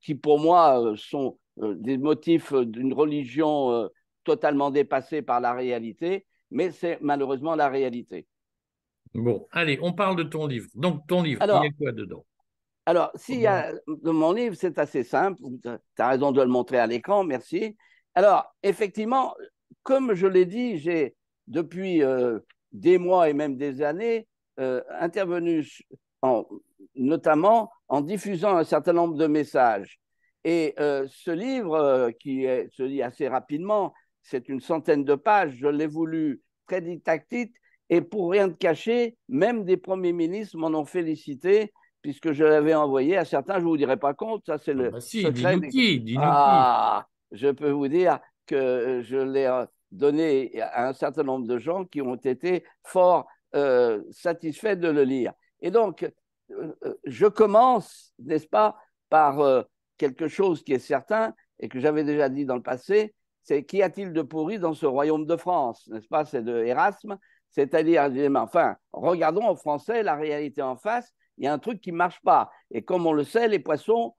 qui 0.00 0.14
pour 0.14 0.38
moi 0.38 0.82
euh, 0.82 0.96
sont 0.96 1.38
euh, 1.62 1.74
des 1.74 1.98
motifs 1.98 2.52
d'une 2.52 2.92
religion 2.92 3.72
euh, 3.72 3.88
totalement 4.24 4.70
dépassée 4.70 5.22
par 5.22 5.40
la 5.40 5.52
réalité, 5.52 6.26
mais 6.50 6.70
c'est 6.70 6.98
malheureusement 7.00 7.54
la 7.54 7.68
réalité. 7.68 8.26
Bon, 9.14 9.46
allez, 9.52 9.78
on 9.82 9.92
parle 9.92 10.16
de 10.16 10.24
ton 10.24 10.46
livre. 10.46 10.68
Donc, 10.74 11.06
ton 11.06 11.22
livre, 11.22 11.40
il 11.42 11.48
y 11.48 11.68
a 11.68 11.70
quoi 11.78 11.92
dedans? 11.92 12.24
Alors, 12.86 13.10
s'il 13.16 13.40
y 13.40 13.46
a 13.46 13.72
de 13.86 14.10
mon 14.10 14.32
livre, 14.32 14.54
c'est 14.54 14.78
assez 14.78 15.02
simple. 15.02 15.42
Tu 15.62 15.68
as 15.98 16.08
raison 16.08 16.32
de 16.32 16.40
le 16.40 16.48
montrer 16.48 16.78
à 16.78 16.86
l'écran, 16.86 17.24
merci. 17.24 17.76
Alors, 18.14 18.44
effectivement, 18.62 19.34
comme 19.82 20.14
je 20.14 20.26
l'ai 20.26 20.46
dit, 20.46 20.78
j'ai 20.78 21.16
depuis 21.48 22.02
des 22.72 22.98
mois 22.98 23.28
et 23.28 23.32
même 23.32 23.56
des 23.56 23.82
années 23.82 24.28
intervenu 24.56 25.66
en, 26.22 26.46
notamment 26.94 27.70
en 27.88 28.00
diffusant 28.00 28.56
un 28.56 28.64
certain 28.64 28.92
nombre 28.92 29.16
de 29.16 29.26
messages. 29.26 29.98
Et 30.44 30.74
euh, 30.78 31.06
ce 31.10 31.30
livre, 31.30 31.74
euh, 31.74 32.10
qui 32.12 32.46
se 32.70 32.82
lit 32.82 33.02
assez 33.02 33.28
rapidement, 33.28 33.92
c'est 34.22 34.48
une 34.48 34.60
centaine 34.60 35.04
de 35.04 35.14
pages, 35.14 35.56
je 35.56 35.66
l'ai 35.66 35.86
voulu 35.86 36.40
très 36.66 36.80
didactique, 36.80 37.54
et 37.90 38.00
pour 38.00 38.30
rien 38.30 38.48
de 38.48 38.54
cacher, 38.54 39.16
même 39.28 39.64
des 39.64 39.76
premiers 39.76 40.12
ministres 40.12 40.56
m'en 40.56 40.68
ont 40.68 40.84
félicité, 40.84 41.72
puisque 42.06 42.30
je 42.30 42.44
l'avais 42.44 42.74
envoyé 42.74 43.16
à 43.16 43.24
certains, 43.24 43.54
je 43.54 43.64
ne 43.64 43.68
vous 43.70 43.76
dirai 43.76 43.96
pas 43.96 44.14
compte, 44.14 44.46
ça 44.46 44.58
c'est 44.58 44.74
le 44.74 44.86
ah 44.86 44.90
bah 44.92 45.00
si, 45.00 45.22
secret. 45.22 45.58
ah, 46.20 47.04
je 47.32 47.48
peux 47.48 47.70
vous 47.70 47.88
dire 47.88 48.20
que 48.46 49.00
je 49.02 49.16
l'ai 49.16 49.46
euh, 49.46 49.66
donné 49.90 50.60
à 50.60 50.86
un 50.86 50.92
certain 50.92 51.24
nombre 51.24 51.48
de 51.48 51.58
gens 51.58 51.84
qui 51.84 52.00
ont 52.00 52.14
été 52.14 52.64
fort 52.84 53.26
satisfaits 54.10 54.76
de 54.76 54.88
le 54.88 55.02
lire. 55.02 55.32
Et 55.60 55.70
donc, 55.70 56.06
euh, 56.50 56.72
euh, 56.84 56.94
je 57.04 57.26
commence, 57.26 58.12
n'est-ce 58.18 58.46
pas, 58.46 58.76
par 59.08 59.40
euh, 59.40 59.62
quelque 59.98 60.28
chose 60.28 60.62
qui 60.62 60.72
est 60.74 60.78
certain 60.78 61.34
et 61.58 61.68
que 61.68 61.80
j'avais 61.80 62.04
déjà 62.04 62.28
dit 62.28 62.44
dans 62.44 62.56
le 62.56 62.62
passé, 62.62 63.14
c'est 63.42 63.64
qu'y 63.64 63.82
a-t-il 63.82 64.12
de 64.12 64.22
pourri 64.22 64.58
dans 64.58 64.74
ce 64.74 64.86
royaume 64.86 65.26
de 65.26 65.36
France, 65.36 65.88
n'est-ce 65.88 66.08
pas? 66.08 66.24
C'est 66.24 66.42
de 66.42 66.64
Erasme, 66.64 67.18
c'est-à-dire, 67.50 68.10
enfin, 68.36 68.76
regardons 68.92 69.44
en 69.44 69.56
français 69.56 70.02
la 70.02 70.14
réalité 70.14 70.62
en 70.62 70.76
face, 70.76 71.12
il 71.38 71.44
y 71.44 71.46
a 71.48 71.52
un 71.52 71.58
truc 71.58 71.80
qui 71.80 71.92
ne 71.92 71.96
marche 71.96 72.20
pas. 72.22 72.50
Et 72.70 72.82
comme 72.82 73.06
on 73.06 73.12
le 73.12 73.24
sait, 73.24 73.48
les 73.48 73.58
poissons 73.58 74.14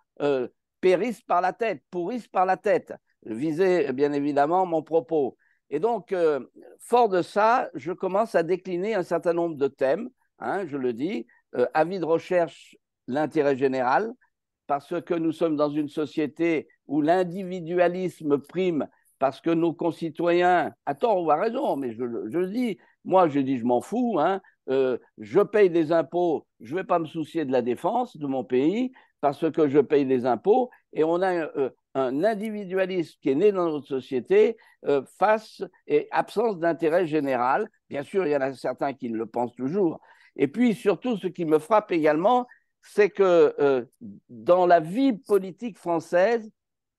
périssent 0.81 1.21
par 1.21 1.41
la 1.41 1.53
tête, 1.53 1.83
pourrissent 1.89 2.27
par 2.27 2.45
la 2.45 2.57
tête. 2.57 2.93
Je 3.25 3.33
visais 3.33 3.91
bien 3.93 4.13
évidemment 4.13 4.65
mon 4.65 4.83
propos. 4.83 5.37
Et 5.69 5.79
donc, 5.79 6.11
euh, 6.11 6.39
fort 6.79 7.09
de 7.09 7.21
ça, 7.21 7.69
je 7.73 7.91
commence 7.91 8.35
à 8.35 8.43
décliner 8.43 8.95
un 8.95 9.03
certain 9.03 9.33
nombre 9.33 9.55
de 9.55 9.67
thèmes, 9.67 10.09
hein, 10.39 10.65
je 10.65 10.77
le 10.77 10.93
dis, 10.93 11.27
euh, 11.55 11.65
avis 11.73 11.99
de 11.99 12.05
recherche, 12.05 12.77
l'intérêt 13.07 13.57
général, 13.57 14.13
parce 14.65 15.01
que 15.01 15.13
nous 15.13 15.31
sommes 15.31 15.55
dans 15.55 15.69
une 15.69 15.89
société 15.89 16.67
où 16.87 17.01
l'individualisme 17.01 18.37
prime, 18.37 18.87
parce 19.19 19.41
que 19.41 19.49
nos 19.49 19.73
concitoyens, 19.73 20.73
à 20.85 20.95
tort 20.95 21.23
ou 21.23 21.31
à 21.31 21.35
raison, 21.35 21.75
mais 21.75 21.93
je, 21.93 22.03
le 22.03 22.49
dis, 22.49 22.77
moi 23.03 23.27
je 23.27 23.39
dis 23.39 23.57
je 23.57 23.65
m'en 23.65 23.81
fous, 23.81 24.17
hein, 24.19 24.41
euh, 24.69 24.97
je 25.17 25.39
paye 25.39 25.69
des 25.69 25.91
impôts, 25.91 26.45
je 26.59 26.73
ne 26.73 26.79
vais 26.79 26.85
pas 26.85 26.99
me 26.99 27.05
soucier 27.05 27.45
de 27.45 27.51
la 27.51 27.61
défense 27.61 28.17
de 28.17 28.27
mon 28.27 28.43
pays 28.43 28.91
parce 29.21 29.49
que 29.51 29.67
je 29.67 29.79
paye 29.79 30.05
des 30.05 30.25
impôts 30.25 30.69
et 30.93 31.03
on 31.03 31.21
a 31.21 31.49
un 31.97 32.23
individualisme 32.23 33.17
qui 33.21 33.29
est 33.29 33.35
né 33.35 33.51
dans 33.51 33.71
notre 33.71 33.87
société 33.87 34.57
euh, 34.85 35.01
face 35.17 35.63
et 35.87 36.07
absence 36.11 36.59
d'intérêt 36.59 37.07
général. 37.07 37.69
Bien 37.89 38.03
sûr, 38.03 38.25
il 38.25 38.31
y 38.31 38.35
en 38.35 38.41
a 38.41 38.53
certains 38.53 38.93
qui 38.93 39.09
le 39.09 39.25
pensent 39.25 39.55
toujours. 39.55 39.99
Et 40.35 40.47
puis, 40.47 40.75
surtout, 40.75 41.17
ce 41.17 41.27
qui 41.27 41.45
me 41.45 41.57
frappe 41.57 41.91
également, 41.91 42.45
c'est 42.83 43.09
que 43.09 43.55
euh, 43.59 43.85
dans 44.29 44.67
la 44.67 44.79
vie 44.79 45.13
politique 45.13 45.77
française, 45.77 46.49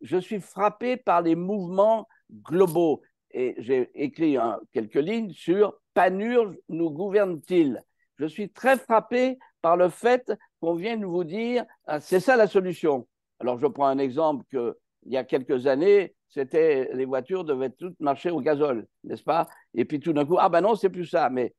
je 0.00 0.18
suis 0.18 0.40
frappé 0.40 0.96
par 0.96 1.22
les 1.22 1.36
mouvements 1.36 2.08
globaux. 2.42 3.02
Et 3.30 3.54
j'ai 3.58 3.90
écrit 3.94 4.36
quelques 4.72 4.94
lignes 4.94 5.32
sur 5.32 5.74
Panurge 5.98 6.56
nous 6.68 6.90
gouverne-t-il? 6.90 7.82
Je 8.18 8.26
suis 8.26 8.50
très 8.50 8.78
frappé 8.78 9.36
par 9.60 9.76
le 9.76 9.88
fait 9.88 10.32
qu'on 10.60 10.74
vienne 10.74 11.04
vous 11.04 11.24
dire 11.24 11.64
ah, 11.88 11.98
c'est 11.98 12.20
ça 12.20 12.36
la 12.36 12.46
solution. 12.46 13.08
Alors 13.40 13.58
je 13.58 13.66
prends 13.66 13.88
un 13.88 13.98
exemple 13.98 14.44
que 14.48 14.78
il 15.06 15.12
y 15.12 15.16
a 15.16 15.24
quelques 15.24 15.66
années, 15.66 16.14
c'était 16.28 16.88
les 16.94 17.04
voitures 17.04 17.42
devaient 17.42 17.70
toutes 17.70 17.98
marcher 17.98 18.30
au 18.30 18.40
gazole, 18.40 18.86
n'est-ce 19.02 19.24
pas? 19.24 19.48
Et 19.74 19.84
puis 19.84 19.98
tout 19.98 20.12
d'un 20.12 20.24
coup, 20.24 20.36
ah 20.38 20.48
ben 20.48 20.60
non, 20.60 20.76
c'est 20.76 20.88
plus 20.88 21.06
ça. 21.06 21.30
Mais 21.30 21.52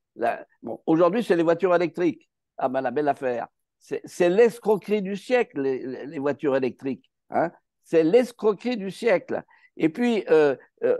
bon, 0.62 0.80
aujourd'hui, 0.86 1.22
c'est 1.22 1.36
les 1.36 1.42
voitures 1.42 1.74
électriques. 1.74 2.26
Ah 2.56 2.70
ben 2.70 2.80
la 2.80 2.92
belle 2.92 3.08
affaire. 3.08 3.46
C'est 3.78 4.30
l'escroquerie 4.30 5.02
du 5.02 5.16
siècle, 5.16 5.60
les, 5.60 6.18
voitures 6.18 6.56
électriques. 6.56 7.10
Hein 7.28 7.52
c'est 7.84 8.04
l'escroquerie 8.04 8.78
du 8.78 8.90
siècle. 8.90 9.42
Et 9.76 9.90
puis, 9.90 10.24
euh, 10.30 10.56
euh, 10.82 10.96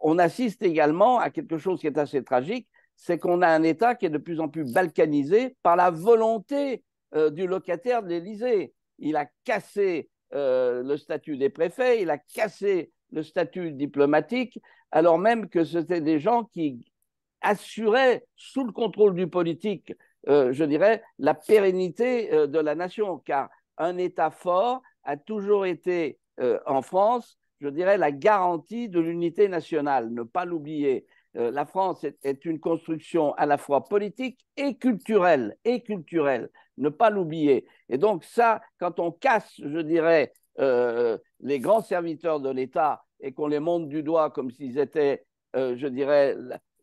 on 0.00 0.18
assiste 0.18 0.62
également 0.62 1.18
à 1.18 1.30
quelque 1.30 1.58
chose 1.58 1.80
qui 1.80 1.86
est 1.86 1.98
assez 1.98 2.24
tragique, 2.24 2.68
c'est 2.96 3.18
qu'on 3.18 3.42
a 3.42 3.48
un 3.48 3.62
État 3.62 3.94
qui 3.94 4.06
est 4.06 4.10
de 4.10 4.18
plus 4.18 4.40
en 4.40 4.48
plus 4.48 4.70
balkanisé 4.70 5.56
par 5.62 5.76
la 5.76 5.90
volonté 5.90 6.84
euh, 7.14 7.30
du 7.30 7.46
locataire 7.46 8.02
de 8.02 8.08
l'Élysée. 8.08 8.74
Il 8.98 9.16
a 9.16 9.26
cassé 9.44 10.10
euh, 10.34 10.82
le 10.82 10.96
statut 10.96 11.36
des 11.36 11.48
préfets, 11.48 12.02
il 12.02 12.10
a 12.10 12.18
cassé 12.18 12.92
le 13.10 13.22
statut 13.22 13.72
diplomatique, 13.72 14.60
alors 14.90 15.18
même 15.18 15.48
que 15.48 15.64
c'était 15.64 16.00
des 16.00 16.18
gens 16.18 16.44
qui 16.44 16.92
assuraient, 17.40 18.26
sous 18.36 18.64
le 18.64 18.72
contrôle 18.72 19.14
du 19.14 19.28
politique, 19.28 19.94
euh, 20.28 20.52
je 20.52 20.64
dirais, 20.64 21.02
la 21.18 21.34
pérennité 21.34 22.28
de 22.46 22.58
la 22.58 22.74
nation, 22.74 23.18
car 23.18 23.48
un 23.78 23.96
État 23.96 24.30
fort 24.30 24.82
a 25.04 25.16
toujours 25.16 25.64
été 25.64 26.18
en 26.66 26.80
France, 26.80 27.38
je 27.60 27.68
dirais, 27.68 27.98
la 27.98 28.12
garantie 28.12 28.88
de 28.88 29.00
l'unité 29.00 29.48
nationale, 29.48 30.10
ne 30.10 30.22
pas 30.22 30.44
l'oublier. 30.44 31.06
la 31.34 31.64
France 31.66 32.04
est, 32.04 32.44
une 32.44 32.58
construction 32.58 33.34
à 33.34 33.46
la 33.46 33.58
fois 33.58 33.84
politique 33.84 34.44
et 34.56 34.76
culturelle, 34.76 35.56
et 35.64 35.82
culturelle 35.82 36.50
ne 36.78 36.88
pas 36.88 37.10
l'oublier. 37.10 37.66
Et 37.88 37.98
donc 37.98 38.24
ça, 38.24 38.60
quand 38.78 38.98
on 38.98 39.12
casse, 39.12 39.52
je 39.58 39.78
dirais, 39.80 40.32
euh, 40.58 41.16
les 41.40 41.60
grands 41.60 41.82
serviteurs 41.82 42.40
de 42.40 42.50
l'État 42.50 43.04
et 43.20 43.32
qu'on 43.32 43.46
les 43.46 43.60
monte 43.60 43.88
du 43.88 44.02
doigt 44.02 44.30
comme 44.30 44.50
s'ils 44.50 44.78
étaient, 44.78 45.24
euh, 45.56 45.76
je 45.76 45.86
dirais, 45.86 46.36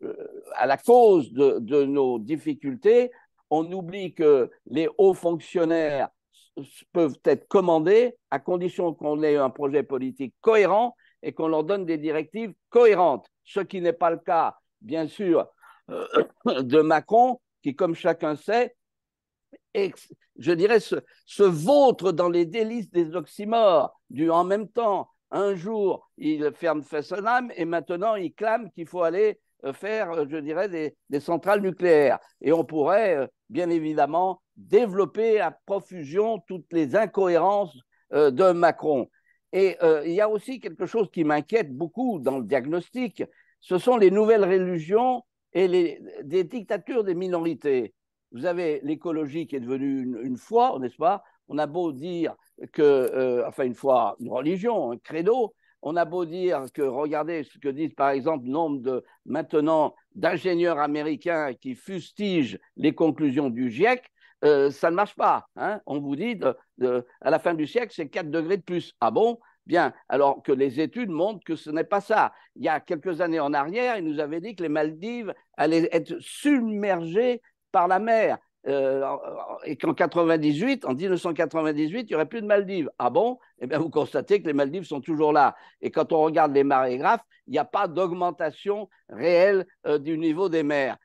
euh, 0.04 0.14
à 0.56 0.66
la 0.66 0.78
cause 0.78 1.32
de, 1.34 1.58
de, 1.60 1.84
nos 1.84 2.20
difficultés, 2.20 3.12
on 3.50 3.72
oublie 3.72 4.14
que 4.14 4.50
les 4.68 4.88
hauts 4.98 5.14
fonctionnaires 5.14 6.10
peuvent 6.92 7.20
être 7.26 7.48
commandés 7.48 8.16
à 8.32 8.40
condition 8.40 8.94
qu'on 8.94 9.22
ait 9.24 9.38
un 9.38 9.50
projet 9.50 9.84
politique 9.84 10.34
cohérent 10.42 10.96
et 11.24 11.34
qu'on 11.34 11.48
leur 11.48 11.64
donne 11.64 11.86
des 11.86 11.98
directives 11.98 12.54
cohérentes, 12.70 13.28
ce 13.44 13.60
qui 13.60 13.82
n'est 13.82 13.94
pas 13.94 14.12
le 14.12 14.18
cas, 14.18 14.58
bien 14.82 15.08
sûr, 15.08 15.48
de 15.88 16.82
Macron, 16.82 17.40
qui, 17.62 17.76
comme 17.76 17.96
chacun 17.96 18.36
sait, 18.36 18.76
je 20.38 20.52
dirais, 20.52 20.80
se, 20.80 21.44
vautre 21.44 22.12
dans 22.12 22.30
les 22.30 22.46
délices 22.46 22.92
des 22.92 23.16
oxymores, 23.16 24.00
du 24.10 24.30
en 24.30 24.44
même 24.44 24.68
temps. 24.68 25.10
Un 25.30 25.56
jour, 25.56 26.10
il 26.18 26.52
ferme 26.54 26.84
Fessenheim 26.84 27.52
et 27.56 27.66
maintenant, 27.66 28.16
il 28.16 28.34
clame 28.34 28.72
qu'il 28.72 28.88
faut 28.88 29.04
aller 29.04 29.40
euh, 29.66 29.74
faire, 29.74 30.12
euh, 30.12 30.26
je 30.30 30.38
dirais, 30.38 30.70
des, 30.70 31.20
centrales 31.20 31.62
nucléaires. 31.62 32.20
Et 32.40 32.54
on 32.54 32.64
pourrait, 32.64 33.18
euh, 33.18 33.28
bien 33.50 33.70
évidemment, 33.70 34.42
développer 34.56 35.40
à 35.40 35.52
profusion 35.52 36.40
toutes 36.48 36.72
les 36.74 36.96
incohérences 36.96 37.78
de 38.12 38.52
Macron. 38.52 39.10
Et 39.54 39.78
il 40.06 40.14
y 40.14 40.22
a 40.22 40.30
aussi 40.30 40.60
quelque 40.60 40.86
chose 40.86 41.10
qui 41.12 41.24
m'inquiète 41.24 41.76
beaucoup 41.76 42.20
dans 42.20 42.40
le 42.40 42.46
diagnostic, 42.46 43.24
ce 43.60 43.78
sont 43.78 43.98
les 43.98 44.12
nouvelles 44.12 44.46
religions 44.46 45.24
et 45.54 45.68
les, 45.68 46.00
dictatures 46.44 47.04
des 47.04 47.16
minorités. 47.16 47.94
Vous 48.32 48.46
avez 48.46 48.80
l'écologie 48.84 49.48
qui 49.48 49.56
est 49.56 49.60
devenue 49.60 50.22
une, 50.22 50.38
foi, 50.38 50.78
n'est-ce 50.80 50.98
pas? 50.98 51.24
On 51.48 51.58
a 51.58 51.66
beau 51.66 51.92
dire 51.92 52.36
que, 52.74 52.82
euh, 52.82 53.48
enfin 53.48 53.64
une 53.64 53.76
foi, 53.76 54.16
une 54.20 54.30
religion, 54.30 54.92
un 54.92 54.98
credo, 54.98 55.54
on 55.90 55.96
a 55.96 56.04
beau 56.04 56.26
dire 56.26 56.66
que, 56.74 56.82
regardez 56.82 57.44
ce 57.44 57.58
que 57.60 57.70
disent 57.70 57.94
par 57.94 58.10
exemple 58.10 58.46
nombre 58.46 58.82
de 58.82 59.06
maintenant 59.26 59.96
d'ingénieurs 60.16 60.80
américains 60.80 61.54
qui 61.54 61.76
fustigent 61.76 62.60
les 62.76 62.94
conclusions 62.94 63.50
du 63.50 63.72
GIEC, 63.72 64.04
euh, 64.44 64.70
ça 64.70 64.92
ne 64.92 64.98
marche 64.98 65.16
pas. 65.16 65.48
Hein 65.56 65.80
on 65.86 66.02
vous 66.02 66.18
dit 66.18 66.38
à 66.82 67.30
la 67.30 67.40
fin 67.40 67.54
du 67.54 67.66
siècle, 67.66 67.94
c'est 67.96 68.10
4 68.10 68.30
degrés 68.30 68.58
de 68.58 68.64
plus. 68.64 68.94
Ah 69.00 69.12
bon? 69.12 69.40
Bien, 69.66 69.94
alors 70.10 70.44
que 70.44 70.52
les 70.52 70.82
études 70.82 71.10
montrent 71.10 71.44
que 71.46 71.56
ce 71.56 71.70
n'est 71.70 71.86
pas 71.86 72.02
ça. 72.02 72.34
Il 72.58 72.66
y 72.66 72.70
a 72.70 72.82
quelques 72.82 73.22
années 73.22 73.40
en 73.40 73.54
arrière, 73.54 73.98
ils 73.98 74.04
nous 74.04 74.20
avaient 74.20 74.42
dit 74.42 74.56
que 74.56 74.64
les 74.64 74.70
Maldives 74.70 75.34
allaient 75.56 75.88
être 75.94 76.18
submergées 76.20 77.42
par 77.72 77.88
la 77.88 78.00
mer. 78.00 78.38
Euh, 78.66 79.06
et 79.64 79.78
qu'en 79.78 79.94
98, 79.94 80.86
en 80.86 80.94
1998, 80.94 82.02
il 82.02 82.06
n'y 82.08 82.16
aurait 82.16 82.26
plus 82.26 82.42
de 82.42 82.48
Maldives. 82.48 82.90
Ah 83.00 83.10
bon? 83.10 83.40
Eh 83.60 83.68
bien, 83.68 83.80
vous 83.80 83.90
constatez 83.90 84.42
que 84.42 84.48
les 84.48 84.54
Maldives 84.54 84.84
sont 84.84 85.00
toujours 85.00 85.32
là. 85.32 85.56
Et 85.82 85.92
quand 85.92 86.12
on 86.12 86.22
regarde 86.22 86.54
les 86.54 86.64
marégraphes, 86.64 87.24
il 87.48 87.52
n'y 87.52 87.60
a 87.60 87.66
pas 87.66 87.88
d'augmentation 87.88 88.90
réelle 89.10 89.66
euh, 89.86 89.98
du 90.00 90.18
niveau 90.18 90.50
des 90.50 90.64
mers. 90.64 90.98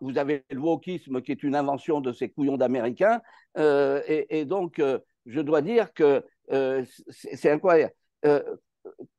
vous 0.00 0.18
avez 0.18 0.44
le 0.50 0.60
wokisme 0.60 1.20
qui 1.20 1.32
est 1.32 1.42
une 1.42 1.56
invention 1.56 2.00
de 2.00 2.12
ces 2.12 2.28
couillons 2.28 2.56
d'Américains. 2.56 3.20
Euh, 3.56 4.00
et, 4.06 4.44
donc, 4.44 4.80
je 5.26 5.40
dois 5.40 5.62
dire 5.62 5.92
que 5.92 6.24
c'est 7.10 7.50
incroyable. 7.50 7.92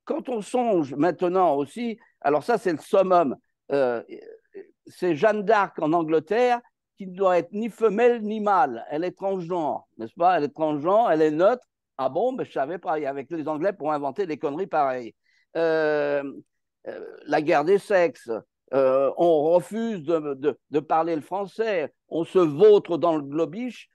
quand 0.06 0.30
on 0.30 0.42
songe 0.42 0.96
maintenant 0.96 1.56
aussi, 1.56 2.00
alors 2.22 2.44
ça, 2.44 2.58
c'est 2.58 2.72
le 2.72 2.80
summum 2.80 3.36
c'est 4.90 5.16
Jeanne 5.16 5.44
d'Arc 5.44 5.80
en 5.80 5.94
Angleterre 5.94 6.62
qui 7.00 7.08
ne 7.08 7.16
doit 7.16 7.38
être 7.38 7.54
ni 7.54 7.70
femelle 7.70 8.22
ni 8.22 8.42
mâle. 8.42 8.86
Elle 8.90 9.06
est 9.06 9.16
transgenre, 9.16 9.88
n'est-ce 9.98 10.14
pas? 10.16 10.38
Elle 10.38 10.44
est 10.44 10.54
transgenre, 10.54 11.10
elle 11.10 11.22
est 11.22 11.32
neutre. 11.32 11.66
Ah 11.98 12.10
bon, 12.10 12.34
mais 12.34 12.44
je 12.44 12.52
savais 12.52 12.78
pas. 12.78 12.96
Avec 13.08 13.32
les 13.32 13.48
Anglais 13.48 13.72
pour 13.72 13.94
inventer 13.94 14.26
des 14.26 14.38
conneries 14.38 14.68
pareilles. 14.68 15.16
Euh, 15.56 16.22
euh, 16.90 17.18
la 17.26 17.42
guerre 17.42 17.64
des 17.64 17.80
sexes. 17.80 18.30
Euh, 18.74 19.12
on 19.16 19.44
refuse 19.44 20.04
de, 20.04 20.80
parler 20.82 21.16
le 21.16 21.22
français. 21.22 21.94
On 22.10 22.26
se 22.26 22.40
vautre 22.40 22.98
dans 22.98 23.16
le 23.16 23.24
globish. 23.24 23.90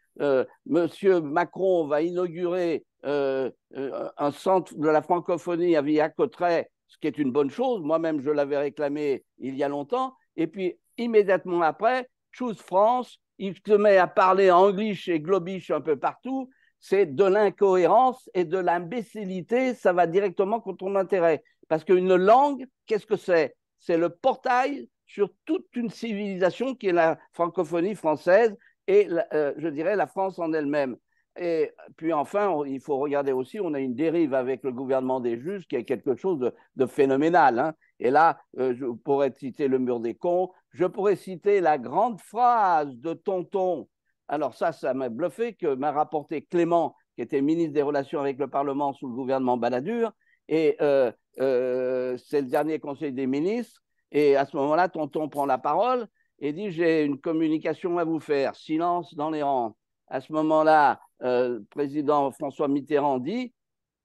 Monsieur 0.65 1.21
Macron 1.21 1.87
va 1.87 2.01
inaugurer 2.01 2.87
un 3.03 4.31
centre 4.33 4.75
de 4.79 4.89
la 4.89 5.03
francophonie 5.03 5.77
à 5.77 5.83
Villacotray, 5.83 6.67
ce 6.87 6.97
qui 6.97 7.07
est 7.07 7.19
une 7.19 7.33
bonne 7.33 7.51
chose. 7.51 7.83
Moi-même, 7.83 8.23
je 8.23 8.31
l'avais 8.31 8.57
réclamé 8.57 9.27
il 9.37 9.57
y 9.57 9.63
a 9.63 9.69
longtemps. 9.69 10.15
Et 10.37 10.47
puis, 10.47 10.79
immédiatement 10.97 11.61
après, 11.61 12.09
Choose 12.35 12.61
France, 12.61 13.21
il 13.39 13.55
se 13.67 13.73
met 13.73 13.97
à 13.97 14.07
parler 14.07 14.51
anglais 14.51 14.95
et 15.07 15.21
globish 15.21 15.71
un 15.71 15.81
peu 15.81 15.97
partout. 15.97 16.51
C'est 16.81 17.07
de 17.07 17.25
l'incohérence 17.25 18.29
et 18.35 18.45
de 18.45 18.59
l'imbécilité, 18.59 19.75
ça 19.75 19.93
va 19.93 20.07
directement 20.07 20.61
contre 20.61 20.79
ton 20.79 20.97
intérêt. 20.97 21.43
Parce 21.69 21.85
qu'une 21.85 22.15
langue, 22.15 22.67
qu'est-ce 22.87 23.07
que 23.07 23.17
c'est? 23.17 23.57
C'est 23.79 23.97
le 23.97 24.11
portail 24.11 24.89
sur 25.07 25.31
toute 25.45 25.67
une 25.77 25.91
civilisation 25.91 26.75
qui 26.75 26.89
est 26.89 26.93
la 26.93 27.19
francophonie 27.33 27.95
française 27.95 28.55
et, 28.87 29.09
euh, 29.33 29.55
je 29.57 29.69
dirais, 29.69 29.97
la 29.97 30.07
France 30.07 30.39
en 30.39 30.53
elle-même. 30.53 30.97
Et 31.37 31.73
puis 31.97 32.13
enfin, 32.13 32.63
il 32.67 32.81
faut 32.81 32.97
regarder 32.99 33.33
aussi, 33.33 33.59
on 33.59 33.75
a 33.75 33.81
une 33.81 33.95
dérive 33.95 34.35
avec 34.35 34.63
le 34.63 34.73
gouvernement 34.73 35.19
des 35.21 35.41
juges 35.41 35.67
qui 35.67 35.75
est 35.75 35.85
quelque 35.85 36.15
chose 36.15 36.53
de, 36.77 36.87
phénoménal. 36.87 37.59
Hein. 37.59 37.75
Et 37.99 38.11
là, 38.11 38.39
euh, 38.59 38.75
je 38.77 38.87
pourrais 38.87 39.33
citer 39.33 39.67
le 39.67 39.79
mur 39.79 39.99
des 39.99 40.15
cons, 40.15 40.51
je 40.71 40.85
pourrais 40.85 41.17
citer 41.17 41.61
la 41.61 41.79
grande 41.79 42.21
phrase 42.21 42.95
de 42.99 43.15
Tonton. 43.15 43.89
Alors 44.29 44.55
ça, 44.55 44.73
ça 44.73 44.95
m'a 44.95 45.09
bluffé 45.09 45.55
que 45.55 45.75
m'a 45.75 45.91
rapporté 45.91 46.43
Clément, 46.43 46.95
qui 47.17 47.23
était 47.23 47.43
ministre 47.43 47.73
des 47.73 47.83
Relations 47.83 48.21
avec 48.21 48.39
le 48.39 48.49
Parlement 48.49 48.93
sous 48.93 49.09
le 49.09 49.15
gouvernement 49.15 49.57
Balladur. 49.57 50.13
Et 50.49 50.77
euh, 50.81 51.11
euh, 51.41 52.17
c'est 52.17 52.43
le 52.43 52.49
dernier 52.49 52.79
conseil 52.79 53.13
des 53.13 53.27
ministres. 53.27 53.83
Et 54.13 54.37
à 54.37 54.47
ce 54.47 54.57
moment-là, 54.57 54.89
tonton 54.89 55.29
prend 55.29 55.47
la 55.47 55.59
parole 55.59 56.07
et 56.39 56.53
dit 56.53 56.71
J'ai 56.71 57.05
une 57.05 57.21
communication 57.21 57.99
à 57.99 58.05
vous 58.05 58.21
faire. 58.21 58.55
Silence 58.55 59.15
dans 59.15 59.31
les 59.31 59.43
rangs. 59.43 59.77
À 60.09 60.21
ce 60.21 60.33
moment-là, 60.33 61.01
euh, 61.25 61.61
président 61.71 62.31
François 62.33 62.69
Mitterrand 62.69 63.19
dit 63.19 63.53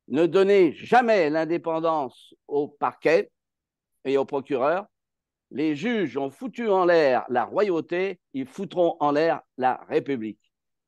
Ne 0.08 0.26
donnez 0.26 0.74
jamais 0.74 1.30
l'indépendance 1.30 2.34
au 2.48 2.68
parquet 2.68 3.32
et 4.06 4.18
au 4.18 4.26
procureur. 4.26 4.86
Les 5.52 5.76
juges 5.76 6.18
ont 6.18 6.30
foutu 6.30 6.70
en 6.70 6.86
l'air 6.86 7.26
la 7.30 7.46
royauté, 7.46 8.20
ils 8.34 8.46
foutront 8.46 8.96
en 9.00 9.12
l'air 9.12 9.42
la 9.58 9.82
République. 9.90 10.40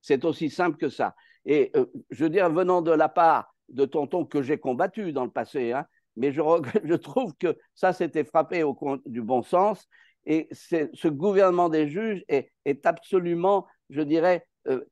C'est 0.01 0.23
aussi 0.25 0.49
simple 0.49 0.77
que 0.77 0.89
ça. 0.89 1.15
Et 1.45 1.71
euh, 1.75 1.85
je 2.09 2.23
veux 2.23 2.29
dire, 2.29 2.49
venant 2.49 2.81
de 2.81 2.91
la 2.91 3.09
part 3.09 3.55
de 3.69 3.85
tonton 3.85 4.25
que 4.25 4.41
j'ai 4.41 4.57
combattu 4.57 5.13
dans 5.13 5.25
le 5.25 5.31
passé, 5.31 5.71
hein, 5.71 5.85
mais 6.15 6.31
je, 6.31 6.93
trouve 6.95 7.33
que 7.35 7.57
ça 7.73 7.93
s'était 7.93 8.23
frappé 8.23 8.63
au 8.63 8.73
compte 8.73 9.01
du 9.05 9.21
bon 9.21 9.41
sens. 9.41 9.87
Et 10.25 10.49
ce 10.51 11.07
gouvernement 11.07 11.69
des 11.69 11.89
juges 11.89 12.23
est, 12.27 12.51
absolument, 12.85 13.65
je 13.89 14.01
dirais, 14.01 14.45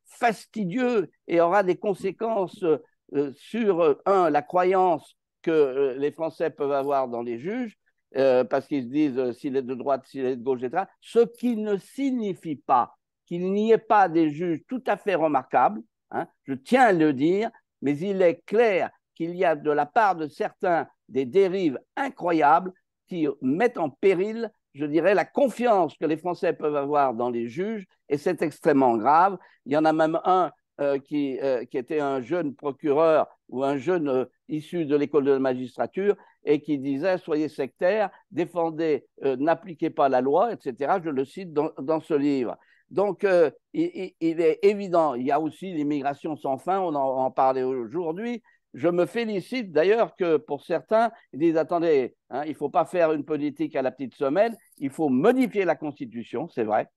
fastidieux 0.06 1.10
et 1.28 1.42
aura 1.42 1.64
des 1.64 1.78
conséquences 1.78 2.64
euh, 2.64 3.34
sur, 3.36 4.00
un, 4.06 4.30
la 4.30 4.42
croyance 4.42 5.16
que 5.42 5.96
les 5.98 6.12
Français 6.12 6.50
peuvent 6.50 6.72
avoir 6.72 7.08
dans 7.08 7.22
les 7.22 7.40
juges, 7.40 7.78
parce 8.14 8.68
qu'ils 8.68 8.84
se 8.84 8.90
disent 8.90 9.32
s'il 9.34 9.56
est 9.56 9.62
de 9.62 9.76
droite, 9.76 10.04
s'il 10.06 10.26
est 10.26 10.36
de 10.36 10.44
gauche, 10.44 10.64
etc. 10.64 10.86
Ce 11.00 11.20
qui 11.20 11.56
ne 11.56 11.78
signifie 11.78 12.56
pas 12.56 12.98
qu'il 13.26 13.54
n'y 13.54 13.72
ait 13.72 13.78
pas 13.78 14.10
des 14.10 14.32
juges 14.32 14.64
tout 14.68 14.84
à 14.88 14.98
fait 14.98 15.14
remarquables, 15.14 15.82
hein, 16.10 16.28
je 16.46 16.54
tiens 16.54 16.86
à 16.86 16.92
le 16.92 17.14
dire, 17.14 17.52
mais 17.82 17.96
il 17.98 18.22
est 18.24 18.44
clair 18.46 18.90
qu'il 19.14 19.36
y 19.36 19.46
a 19.46 19.56
de 19.56 19.70
la 19.70 19.86
part 19.86 20.16
de 20.16 20.28
certains 20.28 20.88
des 21.10 21.26
dérives 21.26 21.80
incroyables 21.96 22.74
qui 23.08 23.28
mettent 23.42 23.78
en 23.78 23.90
péril, 23.90 24.52
je 24.74 24.86
dirais, 24.86 25.14
la 25.14 25.26
confiance 25.26 25.96
que 25.98 26.06
les 26.06 26.18
Français 26.18 26.54
peuvent 26.54 26.76
avoir 26.76 27.14
dans 27.14 27.30
les 27.30 27.48
juges, 27.48 27.86
et 28.08 28.18
c'est 28.18 28.42
extrêmement 28.42 28.98
grave. 28.98 29.38
Il 29.66 29.74
y 29.74 29.78
en 29.78 29.86
a 29.86 29.94
même 29.94 30.20
un 30.24 30.52
euh, 30.80 30.98
qui, 30.98 31.38
euh, 31.42 31.66
qui, 31.66 31.78
était 31.78 32.00
un 32.00 32.22
jeune 32.22 32.56
procureur 32.56 33.28
ou 33.50 33.66
un 33.66 33.76
jeune 33.76 34.08
euh, 34.08 34.26
issu 34.48 34.86
de 34.86 34.96
l'école 34.96 35.26
de 35.26 35.32
la 35.32 35.40
magistrature 35.40 36.16
et 36.46 36.62
qui 36.62 36.80
disait 36.80 37.18
soyez 37.18 37.50
sectaires, 37.50 38.10
défendez, 38.32 39.06
n'appliquez 39.22 39.90
pas 39.90 40.08
la 40.08 40.22
loi, 40.22 40.54
etc. 40.54 40.94
Je 41.04 41.10
le 41.10 41.26
cite 41.26 41.52
dans, 41.52 42.00
ce 42.00 42.14
livre. 42.14 42.58
Donc, 42.92 43.28
il, 43.74 44.14
est 44.22 44.60
évident, 44.64 45.16
il 45.16 45.26
y 45.26 45.32
a 45.32 45.42
aussi 45.42 45.74
l'immigration 45.74 46.38
sans 46.38 46.58
fin, 46.58 46.80
on 46.80 46.96
en, 46.96 47.26
en 47.26 47.30
parlait 47.30 47.64
aujourd'hui. 47.64 48.42
Je 48.74 48.88
me 48.88 49.06
félicite 49.06 49.72
d'ailleurs 49.72 50.16
que 50.16 50.38
pour 50.38 50.64
certains, 50.64 51.12
ils 51.34 51.40
disent 51.40 51.58
attendez, 51.58 52.16
hein, 52.30 52.44
il 52.46 52.52
ne 52.52 52.56
faut 52.56 52.70
pas 52.70 52.86
faire 52.86 53.12
une 53.14 53.26
politique 53.26 53.76
à 53.76 53.82
la 53.82 53.92
petite 53.92 54.14
semaine, 54.14 54.56
il 54.78 54.92
faut 54.92 55.10
modifier 55.10 55.66
la 55.66 55.76
Constitution, 55.76 56.48
c'est 56.48 56.64
vrai, 56.64 56.88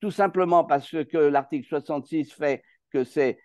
tout 0.00 0.10
simplement 0.10 0.64
parce 0.64 0.90
que 0.90 1.18
l'article 1.18 1.66
66 1.66 2.32
fait 2.32 2.62
que 2.90 3.04
c'est 3.04 3.38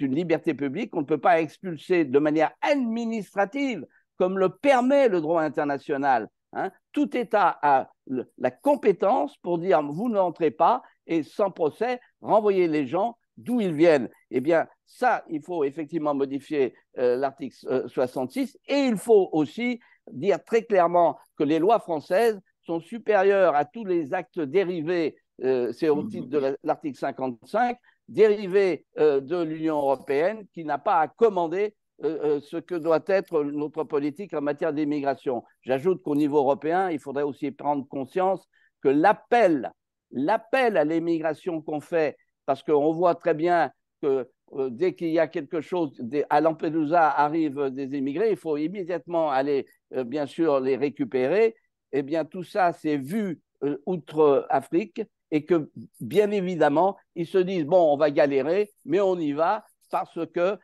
une 0.00 0.14
liberté 0.14 0.52
publique, 0.52 0.94
on 0.94 1.00
ne 1.00 1.06
peut 1.06 1.18
pas 1.18 1.40
expulser 1.40 2.04
de 2.04 2.18
manière 2.18 2.52
administrative, 2.60 3.86
comme 4.18 4.38
le 4.38 4.50
permet 4.50 5.08
le 5.08 5.20
droit 5.22 5.42
international. 5.42 6.28
Hein. 6.52 6.70
Tout 6.92 7.16
État 7.16 7.58
a 7.62 7.90
la 8.38 8.50
compétence 8.50 9.36
pour 9.38 9.58
dire 9.58 9.82
vous 9.82 10.10
n'entrez 10.10 10.50
pas 10.50 10.82
et 11.06 11.22
sans 11.22 11.50
procès, 11.50 12.00
renvoyer 12.20 12.68
les 12.68 12.86
gens 12.86 13.16
d'où 13.36 13.60
ils 13.60 13.72
viennent? 13.72 14.08
Eh 14.30 14.40
bien, 14.40 14.66
ça, 14.86 15.24
il 15.28 15.42
faut 15.42 15.64
effectivement 15.64 16.14
modifier 16.14 16.74
euh, 16.98 17.16
l'article 17.16 17.54
66 17.88 18.56
euh, 18.56 18.74
et 18.74 18.86
il 18.86 18.96
faut 18.96 19.28
aussi 19.32 19.80
dire 20.10 20.42
très 20.44 20.62
clairement 20.62 21.18
que 21.36 21.44
les 21.44 21.58
lois 21.58 21.80
françaises 21.80 22.38
sont 22.62 22.80
supérieures 22.80 23.54
à 23.54 23.64
tous 23.64 23.84
les 23.84 24.14
actes 24.14 24.40
dérivés, 24.40 25.16
euh, 25.42 25.72
c'est 25.72 25.88
au 25.88 26.04
titre 26.04 26.28
de 26.28 26.56
l'article 26.62 26.98
55, 26.98 27.78
dérivés 28.08 28.84
de 28.96 29.42
l'Union 29.42 29.76
européenne 29.76 30.46
qui 30.52 30.64
n'a 30.64 30.76
pas 30.76 31.00
à 31.00 31.08
commander 31.08 31.74
ce 32.02 32.58
que 32.58 32.74
doit 32.74 33.02
être 33.06 33.42
notre 33.44 33.84
politique 33.84 34.34
en 34.34 34.42
matière 34.42 34.74
d'immigration. 34.74 35.42
J'ajoute 35.62 36.02
qu'au 36.02 36.14
niveau 36.14 36.38
européen, 36.38 36.90
il 36.90 36.98
faudrait 36.98 37.22
aussi 37.22 37.50
prendre 37.50 37.88
conscience 37.88 38.46
que 38.82 38.88
l'appel 38.88 39.72
l'appel 40.14 40.76
à 40.76 40.84
l'émigration 40.84 41.60
qu'on 41.60 41.80
fait, 41.80 42.16
parce 42.46 42.62
qu'on 42.62 42.92
voit 42.92 43.14
très 43.14 43.34
bien 43.34 43.70
que 44.02 44.28
euh, 44.52 44.70
dès 44.70 44.94
qu'il 44.94 45.08
y 45.08 45.18
a 45.18 45.26
quelque 45.26 45.60
chose, 45.60 45.92
à 46.30 46.40
Lampedusa 46.40 47.10
arrivent 47.10 47.70
des 47.70 47.96
immigrés, 47.96 48.30
il 48.30 48.36
faut 48.36 48.56
immédiatement 48.56 49.30
aller, 49.30 49.66
euh, 49.94 50.04
bien 50.04 50.26
sûr, 50.26 50.60
les 50.60 50.76
récupérer. 50.76 51.56
Eh 51.92 52.02
bien, 52.02 52.24
tout 52.24 52.44
ça, 52.44 52.72
c'est 52.72 52.96
vu 52.96 53.40
euh, 53.62 53.78
outre-Afrique 53.86 55.02
et 55.30 55.44
que, 55.44 55.70
bien 56.00 56.30
évidemment, 56.30 56.96
ils 57.14 57.26
se 57.26 57.38
disent, 57.38 57.64
bon, 57.64 57.92
on 57.92 57.96
va 57.96 58.10
galérer, 58.10 58.70
mais 58.84 59.00
on 59.00 59.18
y 59.18 59.32
va 59.32 59.64
parce 59.90 60.18
que 60.32 60.58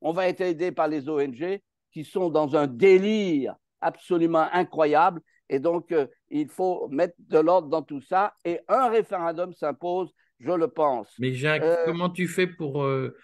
on 0.00 0.12
va 0.12 0.26
être 0.26 0.40
aidé 0.40 0.72
par 0.72 0.88
les 0.88 1.08
ONG 1.08 1.60
qui 1.92 2.04
sont 2.04 2.28
dans 2.28 2.56
un 2.56 2.66
délire 2.66 3.54
absolument 3.80 4.46
incroyable 4.52 5.20
et 5.48 5.58
donc, 5.58 5.94
il 6.30 6.48
faut 6.48 6.88
mettre 6.88 7.14
de 7.18 7.38
l'ordre 7.38 7.68
dans 7.68 7.82
tout 7.82 8.00
ça. 8.00 8.34
Et 8.44 8.60
un 8.68 8.88
référendum 8.88 9.52
s'impose, 9.52 10.12
je 10.44 10.52
le 10.52 10.68
pense. 10.68 11.12
Mais 11.18 11.32
Jacques, 11.32 11.62
euh, 11.62 11.84
comment 11.86 12.10
tu 12.10 12.28
fais 12.28 12.46
pour, 12.46 12.84
euh, 12.84 13.16